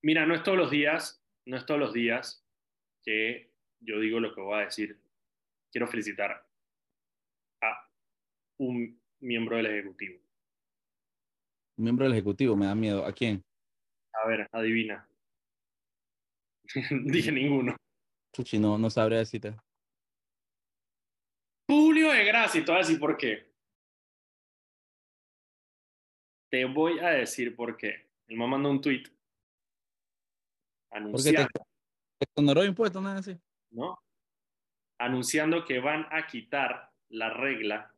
[0.01, 2.45] mira, no es todos los días no es todos los días
[3.03, 5.01] que yo digo lo que voy a decir.
[5.71, 6.47] Quiero felicitar
[7.63, 7.91] a
[8.59, 10.21] un miembro del Ejecutivo.
[11.79, 13.05] Un miembro del Ejecutivo, me da miedo.
[13.05, 13.43] ¿A quién?
[14.13, 15.09] A ver, adivina.
[17.05, 17.77] Dije ninguno.
[18.35, 19.57] Chuchi, no, no sabría decirte.
[21.69, 23.53] Julio de Gracia, y te voy a decir por qué.
[26.51, 28.11] Te voy a decir por qué.
[28.29, 29.05] El mamá mandó un tweet
[30.91, 33.39] anunciando, te, te exoneró impuestos, nada así.
[33.71, 33.99] ¿no?
[35.03, 37.93] anunciando que van a quitar la regla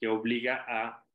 [0.00, 1.06] que obliga a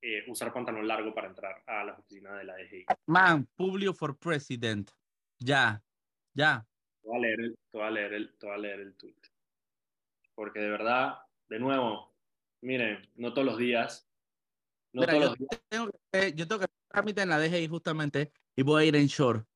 [0.00, 2.86] eh, usar pantalón largo para entrar a las oficinas de la DGI.
[3.06, 4.90] Man, Publio for President.
[5.44, 5.82] Ya,
[6.32, 6.66] ya.
[7.02, 8.96] Te voy a leer el, te voy a leer el, te voy a leer el
[8.96, 9.16] tweet.
[10.34, 11.18] Porque de verdad,
[11.50, 12.14] de nuevo,
[12.62, 14.08] miren, no todos los días,
[14.94, 17.38] no Mira, todos yo, los días, tengo que, yo tengo que hacer trámite en la
[17.38, 19.46] DGI justamente y voy a ir en short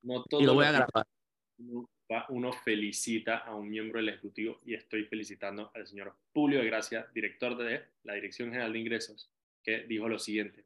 [0.00, 1.06] no y todos lo voy a grabar.
[1.58, 1.88] uno,
[2.30, 7.06] uno felicita a un miembro del Ejecutivo y estoy felicitando al señor Julio de Gracia,
[7.12, 9.30] director de la Dirección General de Ingresos,
[9.62, 10.64] que dijo lo siguiente.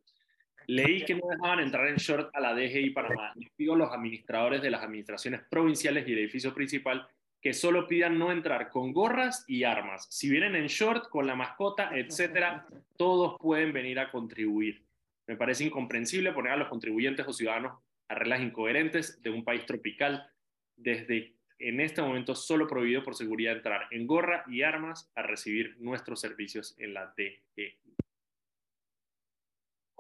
[0.67, 3.33] Leí que no dejaban entrar en short a la DGI Panamá.
[3.35, 7.07] Les pido a los administradores de las administraciones provinciales y el edificio principal
[7.41, 10.07] que solo pidan no entrar con gorras y armas.
[10.11, 14.85] Si vienen en short, con la mascota, etcétera, todos pueden venir a contribuir.
[15.27, 19.67] Me parece incomprensible poner a los contribuyentes o ciudadanos a reglas incoherentes de un país
[19.67, 20.31] tropical
[20.77, 25.77] desde en este momento solo prohibido por seguridad entrar en gorra y armas a recibir
[25.79, 28.02] nuestros servicios en la DGI.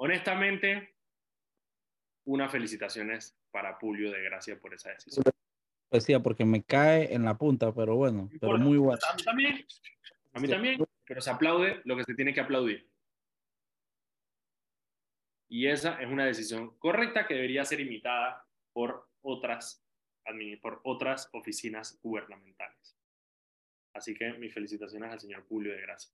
[0.05, 0.97] Honestamente,
[2.25, 5.25] unas felicitaciones para Julio de Gracia por esa decisión.
[5.93, 8.99] Decía, porque me cae en la punta, pero bueno, pero muy bueno.
[9.09, 9.67] A mí también,
[10.33, 12.91] a mí también, pero se aplaude lo que se tiene que aplaudir.
[15.49, 19.87] Y esa es una decisión correcta que debería ser imitada por otras,
[20.61, 22.99] por otras oficinas gubernamentales.
[23.95, 26.13] Así que mis felicitaciones al señor Julio de Gracia.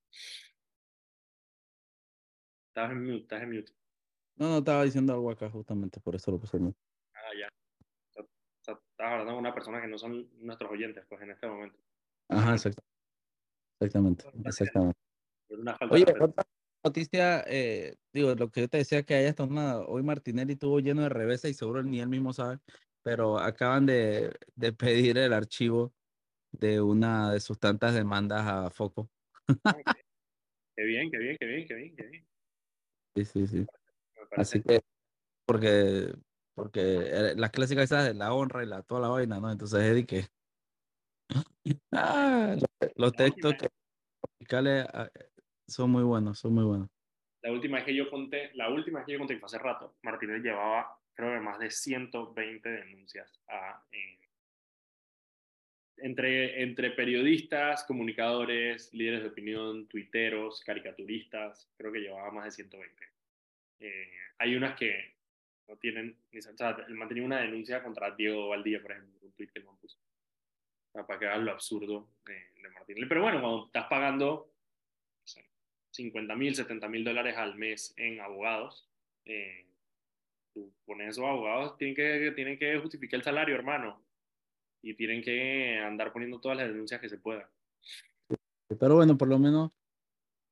[2.69, 3.78] Estás en mute, estás en mute.
[4.39, 6.75] No, no, estaba diciendo algo acá justamente, por eso lo puse en.
[7.13, 7.49] Ah, ya.
[7.49, 8.29] O sea, o
[8.63, 11.79] sea, estás hablando con una persona que no son nuestros oyentes, pues en este momento.
[12.29, 12.83] Ajá, exacto.
[13.81, 14.99] Exactamente, exactamente.
[15.91, 16.45] Oye, otra
[16.85, 21.03] noticia, eh, digo, lo que yo te decía que haya tornado, hoy Martinelli estuvo lleno
[21.03, 22.59] de revés y seguro ni él mismo sabe,
[23.03, 25.93] pero acaban de, de pedir el archivo
[26.53, 29.11] de una de sus tantas demandas a Foco.
[30.77, 32.27] Qué bien, qué bien, qué bien, qué bien, qué bien.
[33.17, 33.67] Sí, sí, sí.
[34.33, 34.81] Así que,
[35.47, 36.13] porque,
[36.55, 39.51] porque las clásicas esas de la honra y la toda la vaina, ¿no?
[39.51, 40.27] Entonces, Eddie, que
[41.93, 42.57] ah,
[42.97, 43.69] los, textos que
[44.39, 45.11] musicales, ah,
[45.67, 46.89] son muy buenos, son muy buenos.
[47.43, 49.97] La última vez que yo conté, la última vez que yo conté, fue hace rato,
[50.03, 54.19] Martínez llevaba, creo que más de 120 denuncias a, eh,
[55.99, 63.18] entre, entre periodistas, comunicadores, líderes de opinión, tuiteros, caricaturistas, creo que llevaba más de 120.
[63.81, 65.15] Eh, hay unas que
[65.69, 69.53] no tienen, o sea, él mantenía una denuncia contra Diego Valdía, por ejemplo, un tuit
[69.53, 69.99] que el man puso.
[69.99, 73.07] O sea, para que vean lo absurdo de, de Martínez.
[73.09, 74.53] Pero bueno, cuando estás pagando
[75.21, 75.45] no sé,
[75.91, 78.89] 50 mil, 70 mil dólares al mes en abogados,
[79.27, 79.67] eh,
[80.55, 84.03] tú pones esos abogados, tienen que, tienen que justificar el salario, hermano.
[84.81, 87.47] Y tienen que andar poniendo todas las denuncias que se puedan.
[88.79, 89.73] Pero bueno, por lo menos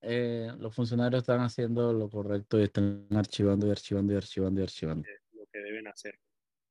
[0.07, 4.65] eh, los funcionarios están haciendo lo correcto y están archivando y archivando y archivando y
[4.65, 5.09] archivando.
[5.33, 6.19] lo que deben hacer.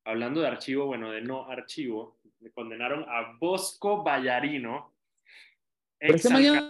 [0.04, 4.94] Hablando de archivo, bueno, de no archivo, le condenaron a Bosco Ballarino.
[5.98, 6.68] Pero mañana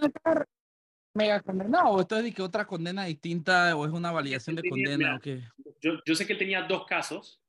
[1.13, 4.61] mega condenado, o esto es de que otra condena distinta, o es una validación de
[4.61, 5.41] tenía- condena, mira, o qué.
[5.81, 7.41] yo, yo sé que él tenía dos casos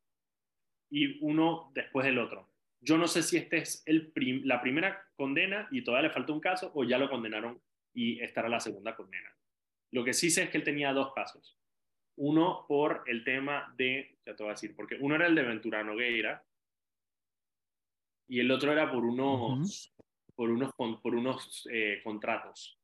[0.91, 2.49] y uno después del otro.
[2.81, 6.33] Yo no sé si esta es el prim- la primera condena y todavía le falta
[6.33, 7.61] un caso o ya lo condenaron
[7.99, 9.35] y esta era la segunda condena.
[9.91, 11.59] Lo que sí sé es que él tenía dos casos.
[12.17, 15.43] Uno por el tema de, ya te voy a decir, porque uno era el de
[15.43, 16.45] Ventura Nogueira
[18.29, 19.93] y el otro era por unos,
[20.37, 22.79] por unos, por unos eh, contratos.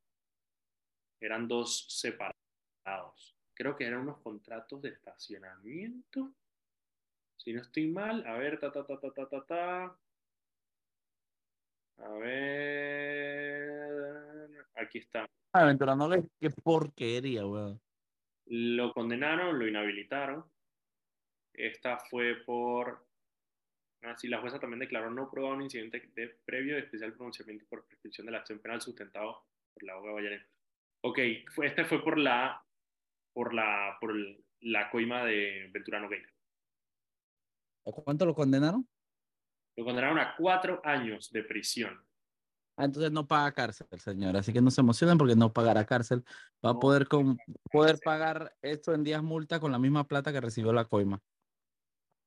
[1.20, 3.36] Eran dos separados.
[3.54, 6.34] Creo que eran unos contratos de estacionamiento.
[7.36, 9.96] Si no estoy mal, a ver, ta, ta, ta, ta, ta, ta, ta.
[11.98, 13.94] A ver,
[14.76, 15.26] aquí está.
[15.52, 17.80] Ah, Ventura Nogueira, qué porquería, weón.
[18.46, 20.44] Lo condenaron, lo inhabilitaron.
[21.52, 23.06] Esta fue por...
[24.02, 27.64] Ah, sí, la jueza también declaró no probado un incidente de previo de especial pronunciamiento
[27.68, 30.46] por prescripción de la acción penal sustentado por la abogada Vallarena.
[31.02, 31.18] Ok,
[31.54, 32.62] fue, este fue por la,
[33.32, 36.28] por la, por el- la coima de Ventura Nogueira.
[37.86, 38.86] ¿A cuánto lo condenaron?
[39.76, 42.02] Lo condenaron a cuatro años de prisión.
[42.76, 44.36] Ah, entonces no paga cárcel, señor.
[44.36, 46.24] Así que no se emocionen porque no pagará cárcel.
[46.64, 47.38] Va a poder, con,
[47.70, 51.22] poder pagar esto en días multa con la misma plata que recibió la coima.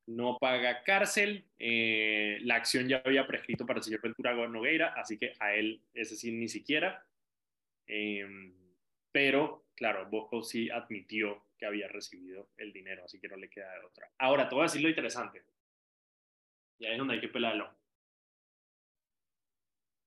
[0.06, 1.46] No paga cárcel.
[1.60, 5.82] eh, la acción ya había prescrito para el señor Ventura Nogueira, así que a él,
[5.94, 7.06] ese sí, ni siquiera.
[7.88, 8.26] Eh,
[9.12, 13.74] pero, claro, Bosco sí admitió que había recibido el dinero, así que no le queda
[13.74, 14.10] de otra.
[14.18, 15.44] Ahora, te voy a decir lo interesante.
[16.80, 17.77] Y ahí es donde hay que pelarlo.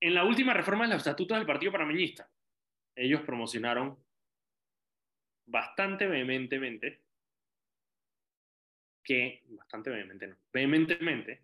[0.01, 2.31] En la última reforma de los estatutos del Partido Panameñista,
[2.97, 4.03] ellos promocionaron
[5.47, 7.03] bastante vehementemente
[9.03, 11.43] que, bastante vehemente no, vehementemente,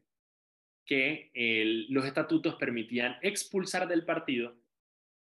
[0.84, 1.30] que
[1.90, 4.56] los estatutos permitían expulsar del partido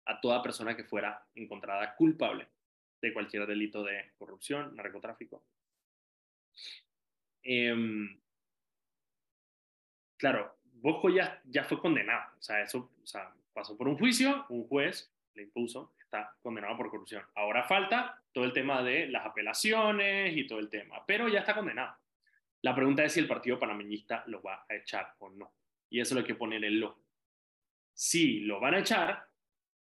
[0.07, 2.49] a toda persona que fuera encontrada culpable
[3.01, 5.45] de cualquier delito de corrupción, narcotráfico.
[7.43, 8.21] Em,
[10.17, 12.91] claro, Bosco ya, ya fue condenado, o sea, eso
[13.53, 17.23] pasó por un juicio, un juez le impuso, está condenado por corrupción.
[17.37, 21.55] Ahora falta todo el tema de las apelaciones y todo el tema, pero ya está
[21.55, 21.97] condenado.
[22.63, 25.53] La pregunta es si el partido panameñista lo va a echar o no.
[25.89, 26.99] Y eso es lo que pone en el lo.
[27.95, 29.25] Si lo van a echar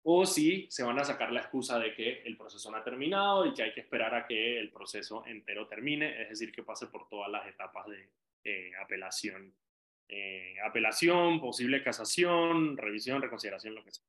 [0.03, 3.47] o si se van a sacar la excusa de que el proceso no ha terminado
[3.47, 6.89] y que hay que esperar a que el proceso entero termine, es decir, que pase
[6.89, 8.11] por todas las etapas de
[8.45, 9.55] eh, apelación.
[10.15, 14.05] Eh, apelación, posible casación, revisión, reconsideración, lo que sea.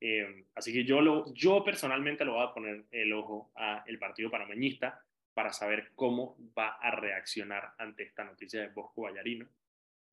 [0.00, 4.30] Eh, así que yo, lo, yo personalmente lo voy a poner el ojo al partido
[4.30, 4.98] panameñista
[5.34, 9.46] para saber cómo va a reaccionar ante esta noticia de Bosco Vallarino,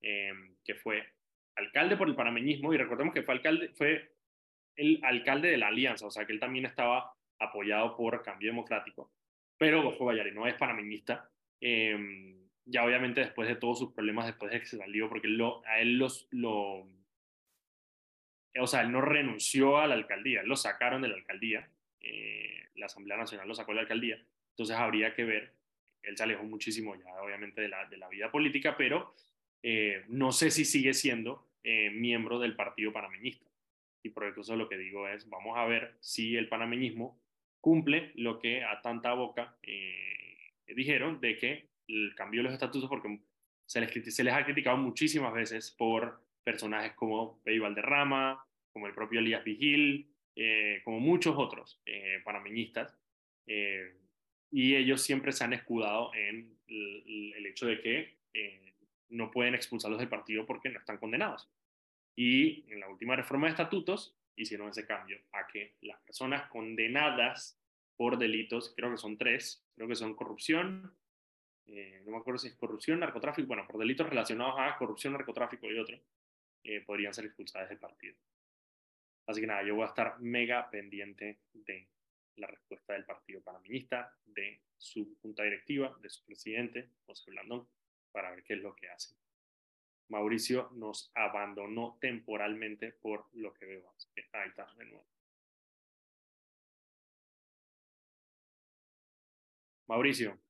[0.01, 1.01] eh, que fue
[1.55, 4.11] alcalde por el panameñismo, y recordemos que fue alcalde, fue
[4.75, 9.13] el alcalde de la alianza, o sea que él también estaba apoyado por Cambio Democrático,
[9.57, 11.29] pero Bosco Vallarino es panameñista,
[11.61, 15.65] eh, ya obviamente después de todos sus problemas, después de que se salió, porque lo,
[15.65, 16.87] a él los, lo,
[18.59, 22.85] o sea, él no renunció a la alcaldía, lo sacaron de la alcaldía, eh, la
[22.85, 25.53] Asamblea Nacional lo sacó de la alcaldía, entonces habría que ver,
[26.03, 29.15] él se alejó muchísimo ya obviamente de la, de la vida política, pero
[29.61, 33.45] eh, no sé si sigue siendo eh, miembro del partido panameñista.
[34.05, 37.17] Y por eso lo que digo es, vamos a ver si el panameñismo
[37.61, 39.55] cumple lo que a tanta boca
[40.67, 43.19] dijeron de que de los estatutos, porque
[43.65, 49.43] se les, ha criticado muchísimas veces por personajes como Bey Valderrama, como el propio Elías
[49.43, 52.97] Vigil, eh, como muchos otros eh, panameñistas,
[53.47, 53.97] eh,
[54.51, 58.23] y ellos siempre se han escudado en el, el hecho de que
[59.09, 61.47] no pueden expulsarlos del partido porque no están condenados.
[62.15, 67.59] Y en la última reforma de estatutos hicieron ese cambio a que las personas condenadas
[67.95, 70.95] por delitos, creo que son tres, creo que son corrupción,
[71.67, 75.71] eh, no me acuerdo si es corrupción, narcotráfico, bueno, por delitos relacionados a corrupción, narcotráfico
[75.71, 75.99] y otro,
[76.63, 78.15] eh, podrían ser expulsadas del partido.
[79.25, 81.87] Así que nada, yo voy a estar mega pendiente de
[82.35, 87.67] la respuesta del partido panameñista, de su junta directiva, de su presidente, José Blandón,
[88.11, 89.15] para ver qué es lo que hace.
[90.09, 93.89] Mauricio nos abandonó temporalmente por lo que veo.
[93.95, 95.05] Así que ahí está de nuevo.
[99.87, 100.42] Mauricio.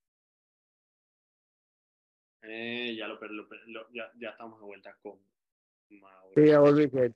[2.44, 5.18] Eh, ya, lo, lo, lo, ya, ya, estamos de vuelta con
[5.89, 6.44] Mauricio.
[6.44, 6.89] Sí, ya volví.
[6.89, 7.14] Que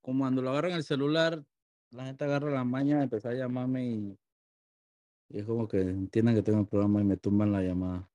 [0.00, 1.42] como cuando lo agarran el celular,
[1.90, 4.18] la gente agarra la maña de empezar a llamarme y,
[5.30, 8.08] y, es como que entiendan que tengo un programa y me tumban la llamada.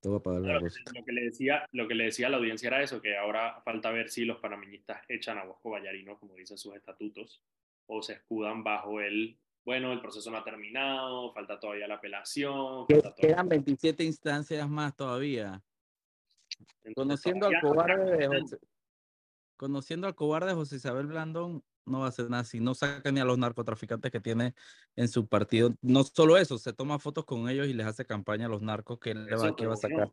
[0.00, 2.36] Tengo que apagar la claro, lo, que le decía, lo que le decía a la
[2.36, 6.34] audiencia era eso, que ahora falta ver si los panameñistas echan a Bosco Vallarino, como
[6.34, 7.42] dicen sus estatutos,
[7.86, 12.86] o se escudan bajo el, bueno, el proceso no ha terminado, falta todavía la apelación.
[12.86, 15.62] Falta Quedan 27 instancias más todavía.
[16.84, 18.58] Entonces, conociendo al cobarde de José,
[19.56, 23.10] conociendo al cobarde de José Isabel Blandón, no va a hacer nada si no saca
[23.12, 24.54] ni a los narcotraficantes que tiene
[24.96, 25.74] en su partido.
[25.82, 28.98] No solo eso, se toma fotos con ellos y les hace campaña a los narcos
[28.98, 30.10] que él va, que va a sacar.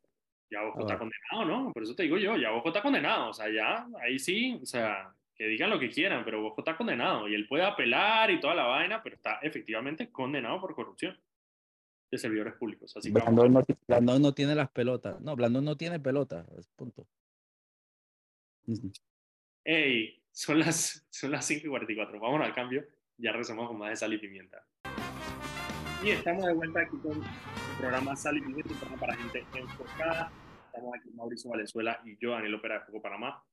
[0.49, 1.73] Ya Bosco ah, está condenado, ¿no?
[1.73, 3.29] Por eso te digo yo, ya Bosco está condenado.
[3.29, 6.75] O sea, ya, ahí sí, o sea, que digan lo que quieran, pero Bosco está
[6.75, 11.17] condenado y él puede apelar y toda la vaina, pero está efectivamente condenado por corrupción
[12.11, 12.95] de servidores públicos.
[12.95, 15.19] Así Blandón, no, Blandón no tiene las pelotas.
[15.21, 16.45] No, Blandón no tiene pelotas.
[16.75, 17.07] Punto.
[19.63, 22.19] Ey, son las, son las 5 y 44.
[22.19, 22.85] Vámonos al cambio.
[23.17, 24.65] Ya regresamos con más de sal y pimienta.
[26.03, 29.45] Y estamos de vuelta aquí con el programa Sal y Pimienta, un programa para gente
[29.53, 30.31] enfocada.
[30.65, 33.43] Estamos aquí Mauricio Valenzuela y yo, Daniel Opera de Foco Panamá,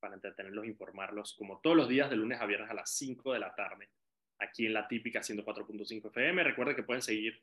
[0.00, 3.34] para entretenerlos e informarlos como todos los días de lunes a viernes a las 5
[3.34, 3.90] de la tarde,
[4.38, 6.44] aquí en la típica 104.5 FM.
[6.44, 7.42] Recuerden que pueden seguir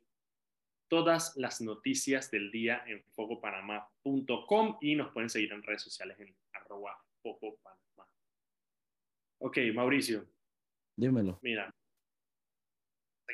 [0.88, 6.36] todas las noticias del día en focopanamá.com y nos pueden seguir en redes sociales en
[6.54, 8.10] arroba Foco Panamá.
[9.40, 10.28] Ok, Mauricio.
[10.96, 11.40] Dímelo.
[11.42, 11.74] Mira,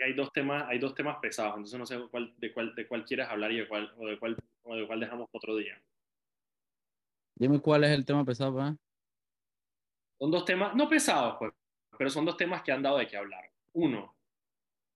[0.04, 3.06] hay dos temas, hay dos temas pesados, entonces no sé cuál, de, cuál, de cuál
[3.06, 5.82] quieres hablar y de cuál, o, de cuál, o de cuál dejamos otro día.
[7.36, 8.76] Dime cuál es el tema pesado, ¿verdad?
[10.20, 11.54] Son dos temas, no pesados, pues,
[11.98, 13.52] pero son dos temas que han dado de qué hablar.
[13.74, 14.16] Uno,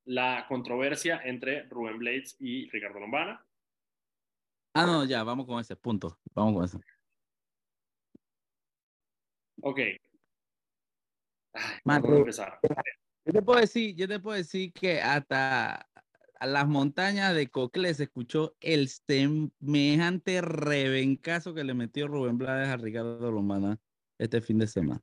[0.06, 3.46] la controversia entre Rubén Blades y Ricardo Lombana.
[4.74, 6.20] Ah, no, ya, vamos con ese punto.
[6.34, 6.78] Vamos con ese.
[9.62, 9.80] Ok.
[11.54, 12.60] Ay, a empezar.
[13.26, 15.88] Yo te puedo decir, yo te puedo decir que hasta
[16.40, 22.68] a las montañas de Cocle se escuchó el semejante rebencazo que le metió Rubén Blades
[22.68, 23.80] a Ricardo Lombana
[24.20, 25.02] este fin de semana.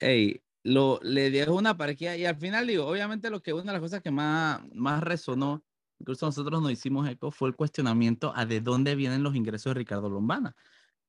[0.00, 3.72] Ey, lo, le dio una parquilla y al final digo, obviamente lo que una de
[3.72, 5.62] las cosas que más, más resonó,
[5.98, 9.74] incluso nosotros nos hicimos eco, fue el cuestionamiento a de dónde vienen los ingresos de
[9.74, 10.56] Ricardo Lombana.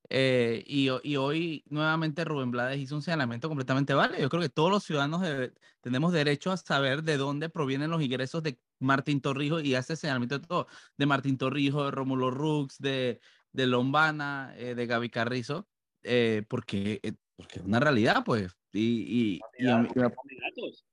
[0.10, 4.20] Eh, y, y, hoy nuevamente Rubén Blades hizo un señalamiento completamente válido.
[4.22, 8.03] Yo creo que todos los ciudadanos debe, tenemos derecho a saber de dónde provienen los
[8.03, 12.78] ingresos de Martín Torrijos y hace señalamiento de todo, de Martín Torrijos, de Rómulo Rux,
[12.78, 13.20] de,
[13.51, 15.68] de Lombana, eh, de Gaby Carrizo,
[16.03, 17.01] eh, porque,
[17.36, 18.56] porque es una realidad, pues.
[18.76, 20.86] Y, y, y, candidatos.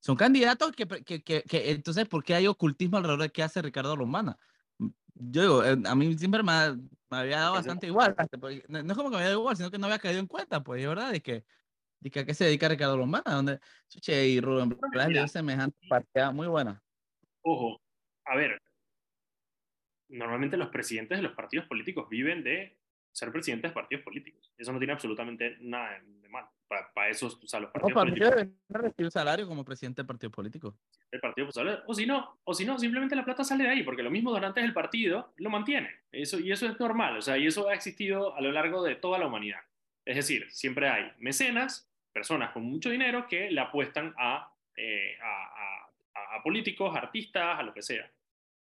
[0.00, 3.62] son candidatos que, que, que, que, entonces, ¿por qué hay ocultismo alrededor de qué hace
[3.62, 4.38] Ricardo Lombana?
[5.14, 6.52] Yo digo, a mí siempre me,
[7.10, 8.16] me había dado bastante igual.
[8.68, 10.64] No es como que me había dado igual, sino que no había caído en cuenta,
[10.64, 11.12] pues, ¿verdad?
[11.12, 11.44] De que,
[12.00, 13.60] de que a qué se dedica Ricardo Lombana, donde
[14.06, 16.82] y Rubén Blades dio semejante partida muy buena.
[17.42, 17.80] Ojo,
[18.24, 18.60] a ver,
[20.08, 22.78] normalmente los presidentes de los partidos políticos viven de
[23.12, 24.52] ser presidentes de partidos políticos.
[24.56, 26.48] Eso no tiene absolutamente nada de mal.
[26.72, 28.56] Para, para eso, o sea, los partidos no, para políticos...
[28.70, 30.74] recibir salario como presidente del partido político.
[31.10, 33.82] El partido pues, o si no, o si no, simplemente la plata sale de ahí,
[33.82, 35.90] porque lo mismo donantes del partido lo mantiene.
[36.10, 38.94] Eso, y eso es normal, o sea, y eso ha existido a lo largo de
[38.94, 39.60] toda la humanidad.
[40.06, 45.90] Es decir, siempre hay mecenas, personas con mucho dinero que le apuestan a, eh, a,
[46.14, 48.10] a, a, políticos, artistas, a lo que sea.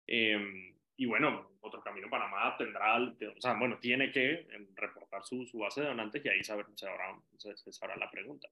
[0.07, 4.45] Eh, y bueno, otro camino Panamá tendrá, o sea, bueno, tiene que
[4.75, 8.11] reportar su, su base de donantes y ahí saber, se, sabrá, se, se sabrá la
[8.11, 8.49] pregunta.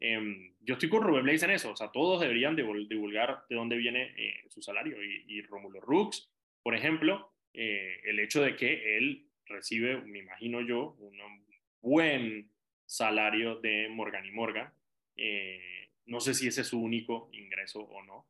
[0.00, 3.76] Eh, yo estoy con Rubén Blaze en eso, o sea, todos deberían divulgar de dónde
[3.76, 5.04] viene eh, su salario.
[5.04, 6.32] Y, y Rómulo Rux,
[6.62, 11.46] por ejemplo, eh, el hecho de que él recibe, me imagino yo, un
[11.82, 12.50] buen
[12.86, 14.72] salario de Morgan y Morgan.
[15.14, 18.26] Eh, no sé si ese es su único ingreso o no.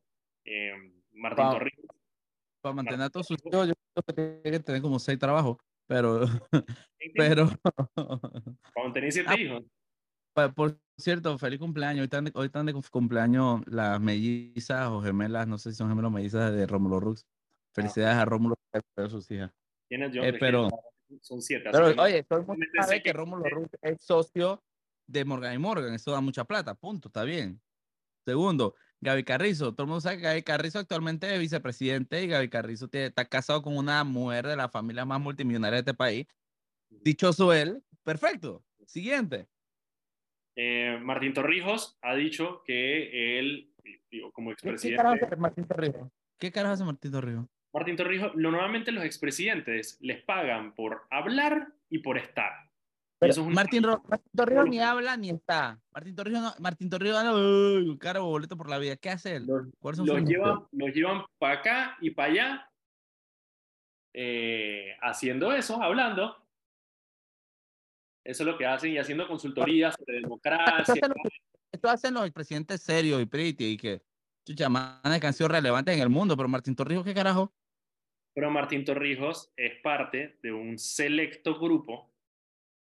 [1.13, 1.53] Martín Wow.
[1.53, 2.02] Torrijos.
[2.63, 5.57] Para mantener a todos sus hijos, yo creo que tiene que tener como seis trabajos,
[5.85, 6.21] pero,
[7.15, 7.49] pero,
[8.73, 9.63] Cuando tenés siete Ah, hijos.
[10.55, 11.99] Por cierto, feliz cumpleaños.
[11.99, 15.89] Hoy están de, hoy están de cumpleaños las mellizas o gemelas, no sé si son
[15.89, 17.25] gemelos o mellizas de Rómulo Rux.
[17.75, 18.55] Felicidades a Rómulo
[18.95, 19.51] a sus hijas.
[19.89, 20.23] ¿Quién es yo?
[20.23, 20.69] Eh, pero-
[21.21, 21.67] son siete.
[21.69, 24.63] así Pero no- oye, todo el mundo sabe que que- Rómulo Rux es socio
[25.05, 25.93] de Morgan y Morgan.
[25.93, 27.61] Eso da mucha plata, punto, está bien.
[28.25, 28.73] Segundo,
[29.03, 29.73] Gaby Carrizo.
[29.73, 33.25] Todo el mundo sabe que Gaby Carrizo actualmente es vicepresidente y Gaby Carrizo tiene- está
[33.25, 36.25] casado con una mujer de la familia más multimillonaria de este país.
[36.89, 38.63] Dichoso él, perfecto.
[38.85, 39.47] Siguiente.
[40.55, 43.73] Eh, Martín Torrijos ha dicho que él,
[44.11, 46.11] digo, como ¿Qué, qué expresidente, carajo hace Martín Torrijos?
[46.39, 47.45] ¿Qué carajo hace Martín Torrijos?
[47.73, 52.51] Martín Torrijos, lo, normalmente los expresidentes les pagan por hablar y por estar.
[53.29, 55.79] Pero un- Martín, Ro- Martín Torrijos ni habla ni está.
[55.91, 58.95] Martín Torrijos, no, Martín Torrijos uy, caro boleto por la vida.
[58.97, 59.45] ¿Qué hace él?
[59.45, 62.71] los, ¿Cuáles son los llevan, los llevan para acá y para allá,
[64.13, 66.37] eh, haciendo eso, hablando.
[68.25, 70.93] Eso es lo que hacen y haciendo consultorías sobre Esto democracia.
[70.93, 71.33] hacen, los,
[71.71, 74.01] esto hacen los expresidentes serios y pretty y que
[74.47, 77.53] chucha, manes que han sido relevantes en el mundo, pero Martín Torrijos, ¿qué carajo?
[78.33, 82.12] Pero Martín Torrijos es parte de un selecto grupo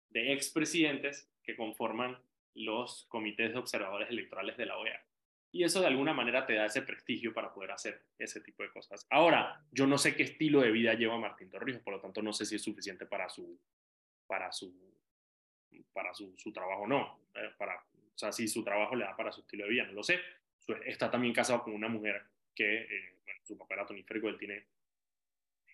[0.09, 2.17] de expresidentes que conforman
[2.55, 5.03] los comités de observadores electorales de la OEA.
[5.51, 8.69] Y eso de alguna manera te da ese prestigio para poder hacer ese tipo de
[8.69, 9.07] cosas.
[9.09, 12.33] Ahora, yo no sé qué estilo de vida lleva Martín Torrijos, por lo tanto no
[12.33, 13.59] sé si es suficiente para su,
[14.27, 14.71] para su,
[15.91, 17.19] para su, su trabajo o no.
[17.33, 19.93] Eh, para, o sea, si su trabajo le da para su estilo de vida, no
[19.93, 20.19] lo sé.
[20.85, 24.65] Está también casado con una mujer que, eh, bueno, su papel atoníferico, él tiene,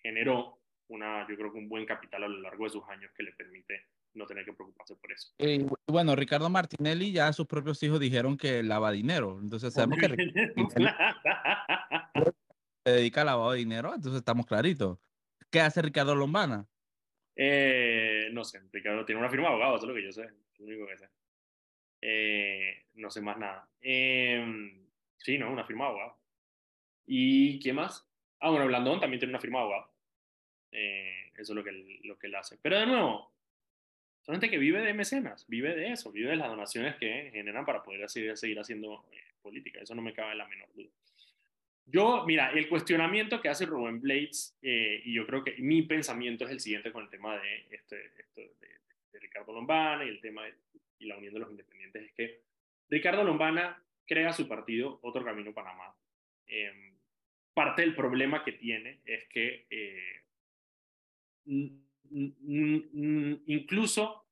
[0.00, 0.58] generó
[0.88, 3.32] una, yo creo que un buen capital a lo largo de sus años que le
[3.32, 5.32] permite no tener que preocuparse por eso.
[5.38, 9.38] Y bu- bueno, Ricardo Martinelli ya sus propios hijos dijeron que lava dinero.
[9.40, 10.68] Entonces sabemos que Ricardo
[12.84, 14.98] se dedica a lavado de dinero, entonces estamos claritos.
[15.50, 16.66] ¿Qué hace Ricardo Lombana?
[17.34, 20.22] Eh, no sé, Ricardo tiene una firma de abogado, eso es lo que yo sé,
[20.24, 21.08] es lo único que sé.
[22.00, 23.68] Eh, no sé más nada.
[23.80, 24.84] Eh,
[25.18, 26.18] sí, no, una firma de abogado.
[27.06, 28.08] ¿Y qué más?
[28.40, 29.92] Ah, bueno, Blandón también tiene una firma de abogado.
[30.72, 32.58] Eh, eso es lo que, lo que él hace.
[32.60, 33.32] Pero de nuevo,
[34.26, 37.64] son gente que vive de mecenas, vive de eso, vive de las donaciones que generan
[37.64, 39.80] para poder seguir, haciendo eh, política.
[39.80, 40.90] Eso no me cabe la menor duda.
[41.84, 46.44] Yo, mira, el cuestionamiento que hace Rubén Blades, eh, y yo creo que mi pensamiento
[46.44, 47.96] es el siguiente con el tema de, este,
[48.34, 50.54] de, Ricardo Lombana y el tema de,
[50.98, 52.40] y la unión de los independientes, es que
[52.88, 55.94] Ricardo Lombana crea su partido Otro Camino Panamá.
[56.48, 56.96] Em,
[57.54, 60.22] parte del problema que tiene es que eh,
[63.46, 64.26] incluso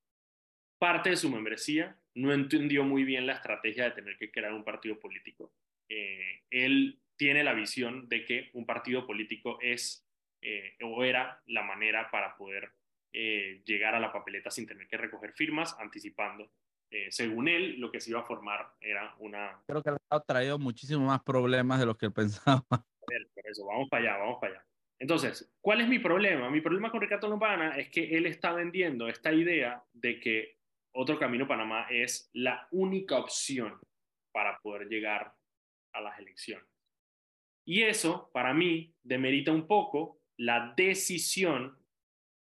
[0.77, 4.63] parte de su membresía no entendió muy bien la estrategia de tener que crear un
[4.63, 5.53] partido político.
[5.89, 10.07] Eh, él tiene la visión de que un partido político es
[10.41, 12.71] eh, o era la manera para poder
[13.13, 16.51] eh, llegar a la papeleta sin tener que recoger firmas, anticipando.
[17.09, 19.61] según él, lo que se iba a formar era una...
[19.67, 22.63] Creo que le ha traído muchísimos más problemas de los que él pensaba.
[22.69, 24.65] Por eso, vamos para allá, vamos para allá.
[24.99, 26.49] Entonces, ¿cuál es mi problema?
[26.49, 30.57] Mi problema con Ricardo Lombana es que él está vendiendo esta idea de que
[30.93, 33.77] otro camino Panamá es la única opción
[34.31, 35.33] para poder llegar
[35.93, 36.67] a las elecciones.
[37.65, 41.77] Y eso, para mí, demerita un poco la decisión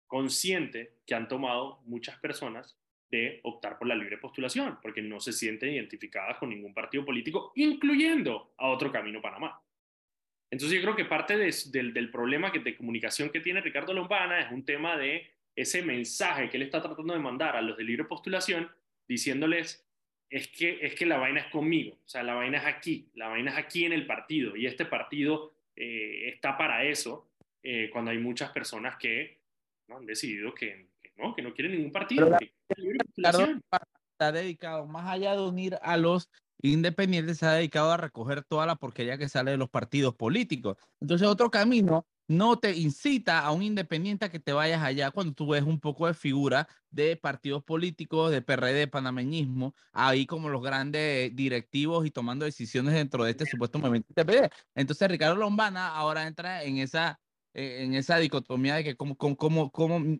[0.07, 2.77] consciente que han tomado muchas personas
[3.09, 7.51] de optar por la libre postulación, porque no se sienten identificadas con ningún partido político,
[7.55, 9.61] incluyendo a otro camino Panamá.
[10.51, 14.51] Entonces yo creo que parte del, problema que, de comunicación que tiene Ricardo Lombana es
[14.51, 18.03] un tema de ese mensaje que él está tratando de mandar a los de libre
[18.03, 18.69] postulación,
[19.07, 19.87] diciéndoles,
[20.29, 23.29] es que, es que la vaina es conmigo, o sea, la vaina es aquí, la
[23.29, 27.29] vaina es aquí en el partido, y este partido eh, está para eso,
[27.63, 29.39] eh, cuando hay muchas personas que
[29.87, 29.97] ¿no?
[29.97, 30.87] han decidido que,
[31.17, 32.37] no, que no quieren ningún partido.
[34.11, 36.29] está dedicado, más allá de unir a los
[36.61, 40.77] Independiente se ha dedicado a recoger toda la porquería que sale de los partidos políticos.
[40.99, 45.33] Entonces, otro camino no te incita a un independiente a que te vayas allá cuando
[45.33, 50.61] tú ves un poco de figura de partidos políticos, de PRD, panameñismo, ahí como los
[50.61, 54.13] grandes directivos y tomando decisiones dentro de este supuesto movimiento
[54.75, 57.19] Entonces, Ricardo Lombana ahora entra en esa,
[57.53, 60.17] eh, en esa dicotomía de que cómo, cómo, cómo,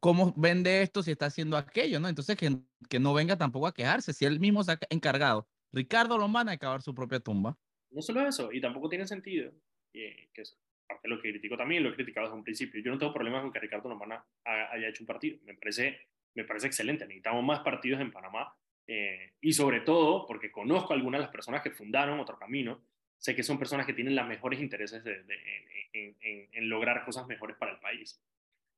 [0.00, 2.08] cómo vende esto si está haciendo aquello, ¿no?
[2.08, 6.18] Entonces, que, que no venga tampoco a quejarse, si él mismo se ha encargado Ricardo
[6.18, 7.56] Lombana a acabar su propia tumba.
[7.90, 9.52] No solo eso, y tampoco tiene sentido,
[9.92, 12.80] que es parte de lo que critico también, lo he criticado desde un principio.
[12.80, 16.44] Yo no tengo problemas con que Ricardo Lombana haya hecho un partido, me parece, me
[16.44, 18.54] parece excelente, necesitamos más partidos en Panamá,
[18.86, 22.82] eh, y sobre todo porque conozco a algunas de las personas que fundaron Otro Camino,
[23.18, 27.78] sé que son personas que tienen los mejores intereses en, lograr cosas mejores para el
[27.78, 28.20] país.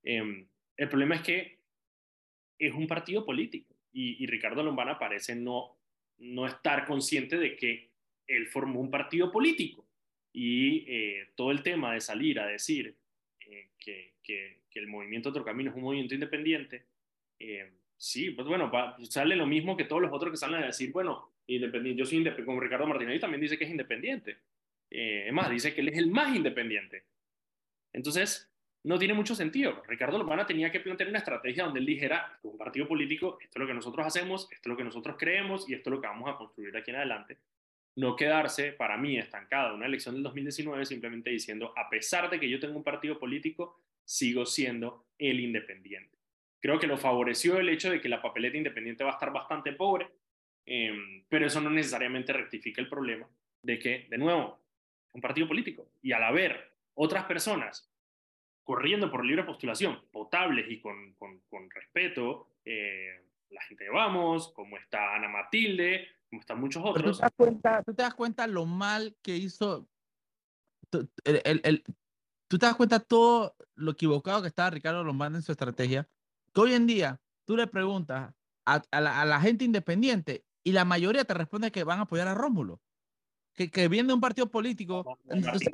[0.03, 1.61] Em, el problema es que
[2.59, 5.78] es un partido político y, y Ricardo Lombana parece no
[6.19, 7.91] no estar consciente de que
[8.27, 9.87] él formó un partido político
[10.33, 12.95] y eh, todo el tema de salir a decir
[13.47, 16.87] eh, que, que, el movimiento Otro Camino es un movimiento independiente,
[17.39, 18.73] eh, sí, pues bueno,
[19.09, 22.19] sale lo mismo que todos los otros que salen a decir, bueno, independiente, yo soy
[22.19, 24.39] independiente, como Ricardo Martínez también dice que es independiente.
[24.91, 27.05] es más, dice que él es el más independiente.
[27.93, 28.53] Entonces,
[28.85, 29.82] no tiene mucho sentido.
[29.89, 33.61] Ricardo Lombana tenía que plantear una estrategia donde él dijera, un partido político, esto es
[33.61, 36.07] lo que nosotros hacemos, esto es lo que nosotros creemos y esto es lo que
[36.07, 37.39] vamos a construir aquí en adelante.
[37.97, 42.49] No quedarse, para mí, estancado una elección del 2019 simplemente diciendo, a pesar de que
[42.49, 46.18] yo tengo un partido político, sigo siendo el independiente.
[46.61, 49.72] Creo que lo favoreció el hecho de que la papeleta independiente va a estar bastante
[49.72, 50.09] pobre,
[50.66, 53.26] em, pero eso no necesariamente rectifica el problema
[53.62, 54.61] de que, de nuevo,
[55.12, 57.93] un partido político y al haber otras personas
[58.65, 64.53] corriendo por libre postulación, potables y con, con, con respeto, eh, la gente de Vamos,
[64.55, 67.19] como está Ana Matilde, como están muchos otros.
[67.19, 69.89] ¿tú, te das cuenta, ¿tú te das cuenta lo mal que hizo,
[71.25, 71.85] el, el,
[72.49, 76.09] tú te das cuenta todo lo equivocado que estaba Ricardo Lombana en su estrategia,
[76.53, 78.35] que hoy en día tú le preguntas
[78.65, 82.03] a, a, la, a la, gente independiente y la mayoría te responde que van a
[82.03, 82.81] apoyar a Rómulo,
[83.53, 85.19] que, que viene de un partido político.
[85.29, 85.71] Entonces,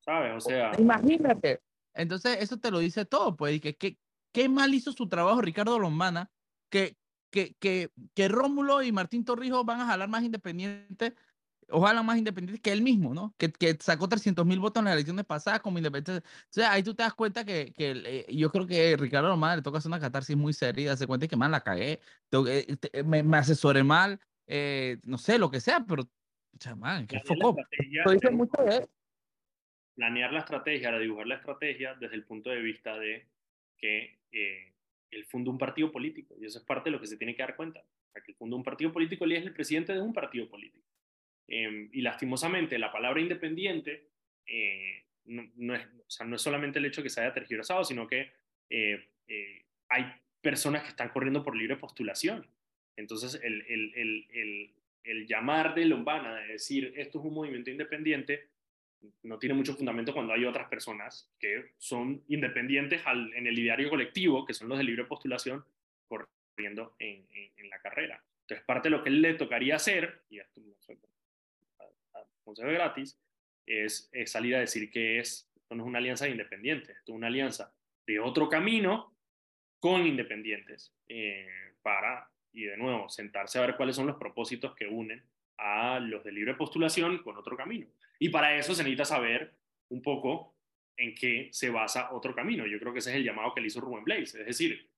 [0.00, 0.36] ¿sabes?
[0.36, 1.60] O sea, imagínate,
[1.94, 3.98] entonces, eso te lo dice todo, pues, que, que
[4.34, 6.30] qué mal hizo su trabajo Ricardo Lombana,
[6.68, 6.98] que,
[7.30, 11.12] que, que, que Rómulo y Martín Torrijos van a jalar más independientes,
[11.70, 13.32] ojalá más independientes que él mismo, ¿no?
[13.38, 16.26] Que, que sacó 300 mil votos en las elecciones pasadas como independiente.
[16.26, 19.56] O sea, ahí tú te das cuenta que, que eh, yo creo que Ricardo Lombana
[19.56, 22.00] le toca hacer una catarsis muy seria, se cuenta que, mal la cagué,
[22.32, 24.18] eh, me, me, asesoré mal,
[24.48, 26.08] eh, no sé, lo que sea, pero,
[26.58, 27.56] chamán, que foco.
[28.04, 28.88] Lo dice mucho de
[29.94, 33.26] planear la estrategia, de dibujar la estrategia desde el punto de vista de
[33.76, 34.72] que eh,
[35.10, 37.42] él funda un partido político, y eso es parte de lo que se tiene que
[37.42, 37.80] dar cuenta.
[37.80, 40.48] O sea, que él funda un partido político, él es el presidente de un partido
[40.48, 40.86] político.
[41.46, 44.08] Em, y lastimosamente, la palabra independiente
[44.46, 48.06] eh, no, es, o sea, no es solamente el hecho que se haya tergiversado, sino
[48.06, 48.32] que
[48.70, 49.08] eh,
[49.88, 50.04] hay
[50.40, 52.46] personas que están corriendo por libre postulación.
[52.96, 54.74] Entonces, el, el, el,
[55.04, 58.48] el llamar de Lombana, de decir esto es un movimiento independiente,
[59.22, 64.44] no tiene mucho fundamento cuando hay otras personas que son independientes en el ideario colectivo,
[64.44, 65.64] que son los de libre postulación,
[66.06, 67.26] corriendo en,
[67.56, 68.22] en, la carrera.
[68.42, 70.60] Entonces, parte de lo que le tocaría hacer, y esto
[72.44, 73.18] consejo gratis,
[73.66, 77.16] es, salir a decir que es, esto no es una alianza de independientes, esto es
[77.16, 77.72] una alianza
[78.06, 79.16] de otro camino
[79.80, 84.86] con independientes eh, para, y de nuevo, sentarse a ver cuáles son los propósitos que
[84.86, 85.22] unen
[85.58, 87.86] a los de libre postulación con otro camino.
[88.18, 89.54] Y para eso se necesita saber
[89.88, 90.54] un poco
[90.96, 92.66] en qué se basa otro camino.
[92.66, 94.88] Yo creo que ese es el llamado que le hizo Rubén Blaze, es decir,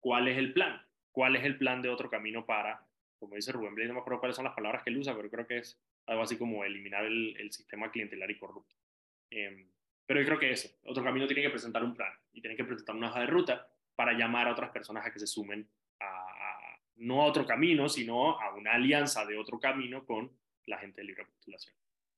[0.00, 0.80] ¿cuál es el plan?
[1.12, 2.84] ¿Cuál es el plan de otro camino para,
[3.18, 5.30] como dice Rubén Blaze, no me acuerdo cuáles son las palabras que él usa, pero
[5.30, 8.74] creo que es algo así como eliminar el, sistema clientelar y corrupto.
[9.30, 9.68] Em,
[10.06, 12.64] pero yo creo que eso, otro camino tiene que presentar un plan y tiene que
[12.64, 15.68] presentar una hoja de ruta para llamar a otras personas a que se sumen
[16.96, 20.30] no a otro camino, sino a una alianza de otro camino con
[20.66, 21.74] la gente de libre postulación.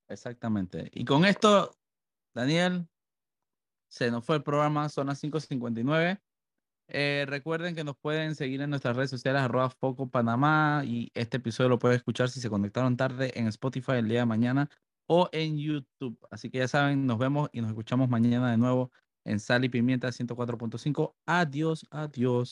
[0.08, 0.90] Exactamente.
[0.92, 1.76] Y con esto,
[2.34, 2.86] Daniel,
[3.88, 6.20] se nos fue el programa, son las 5.59.
[6.88, 11.38] Eh, recuerden que nos pueden seguir en nuestras redes sociales, arroba Foco Panamá, y este
[11.38, 14.70] episodio lo pueden escuchar si se conectaron tarde en Spotify el día de mañana
[15.06, 16.18] o en YouTube.
[16.30, 18.92] Así que ya saben, nos vemos y nos escuchamos mañana de nuevo
[19.24, 21.14] en Sal y Pimienta 104.5.
[21.26, 22.44] Adiós, adiós.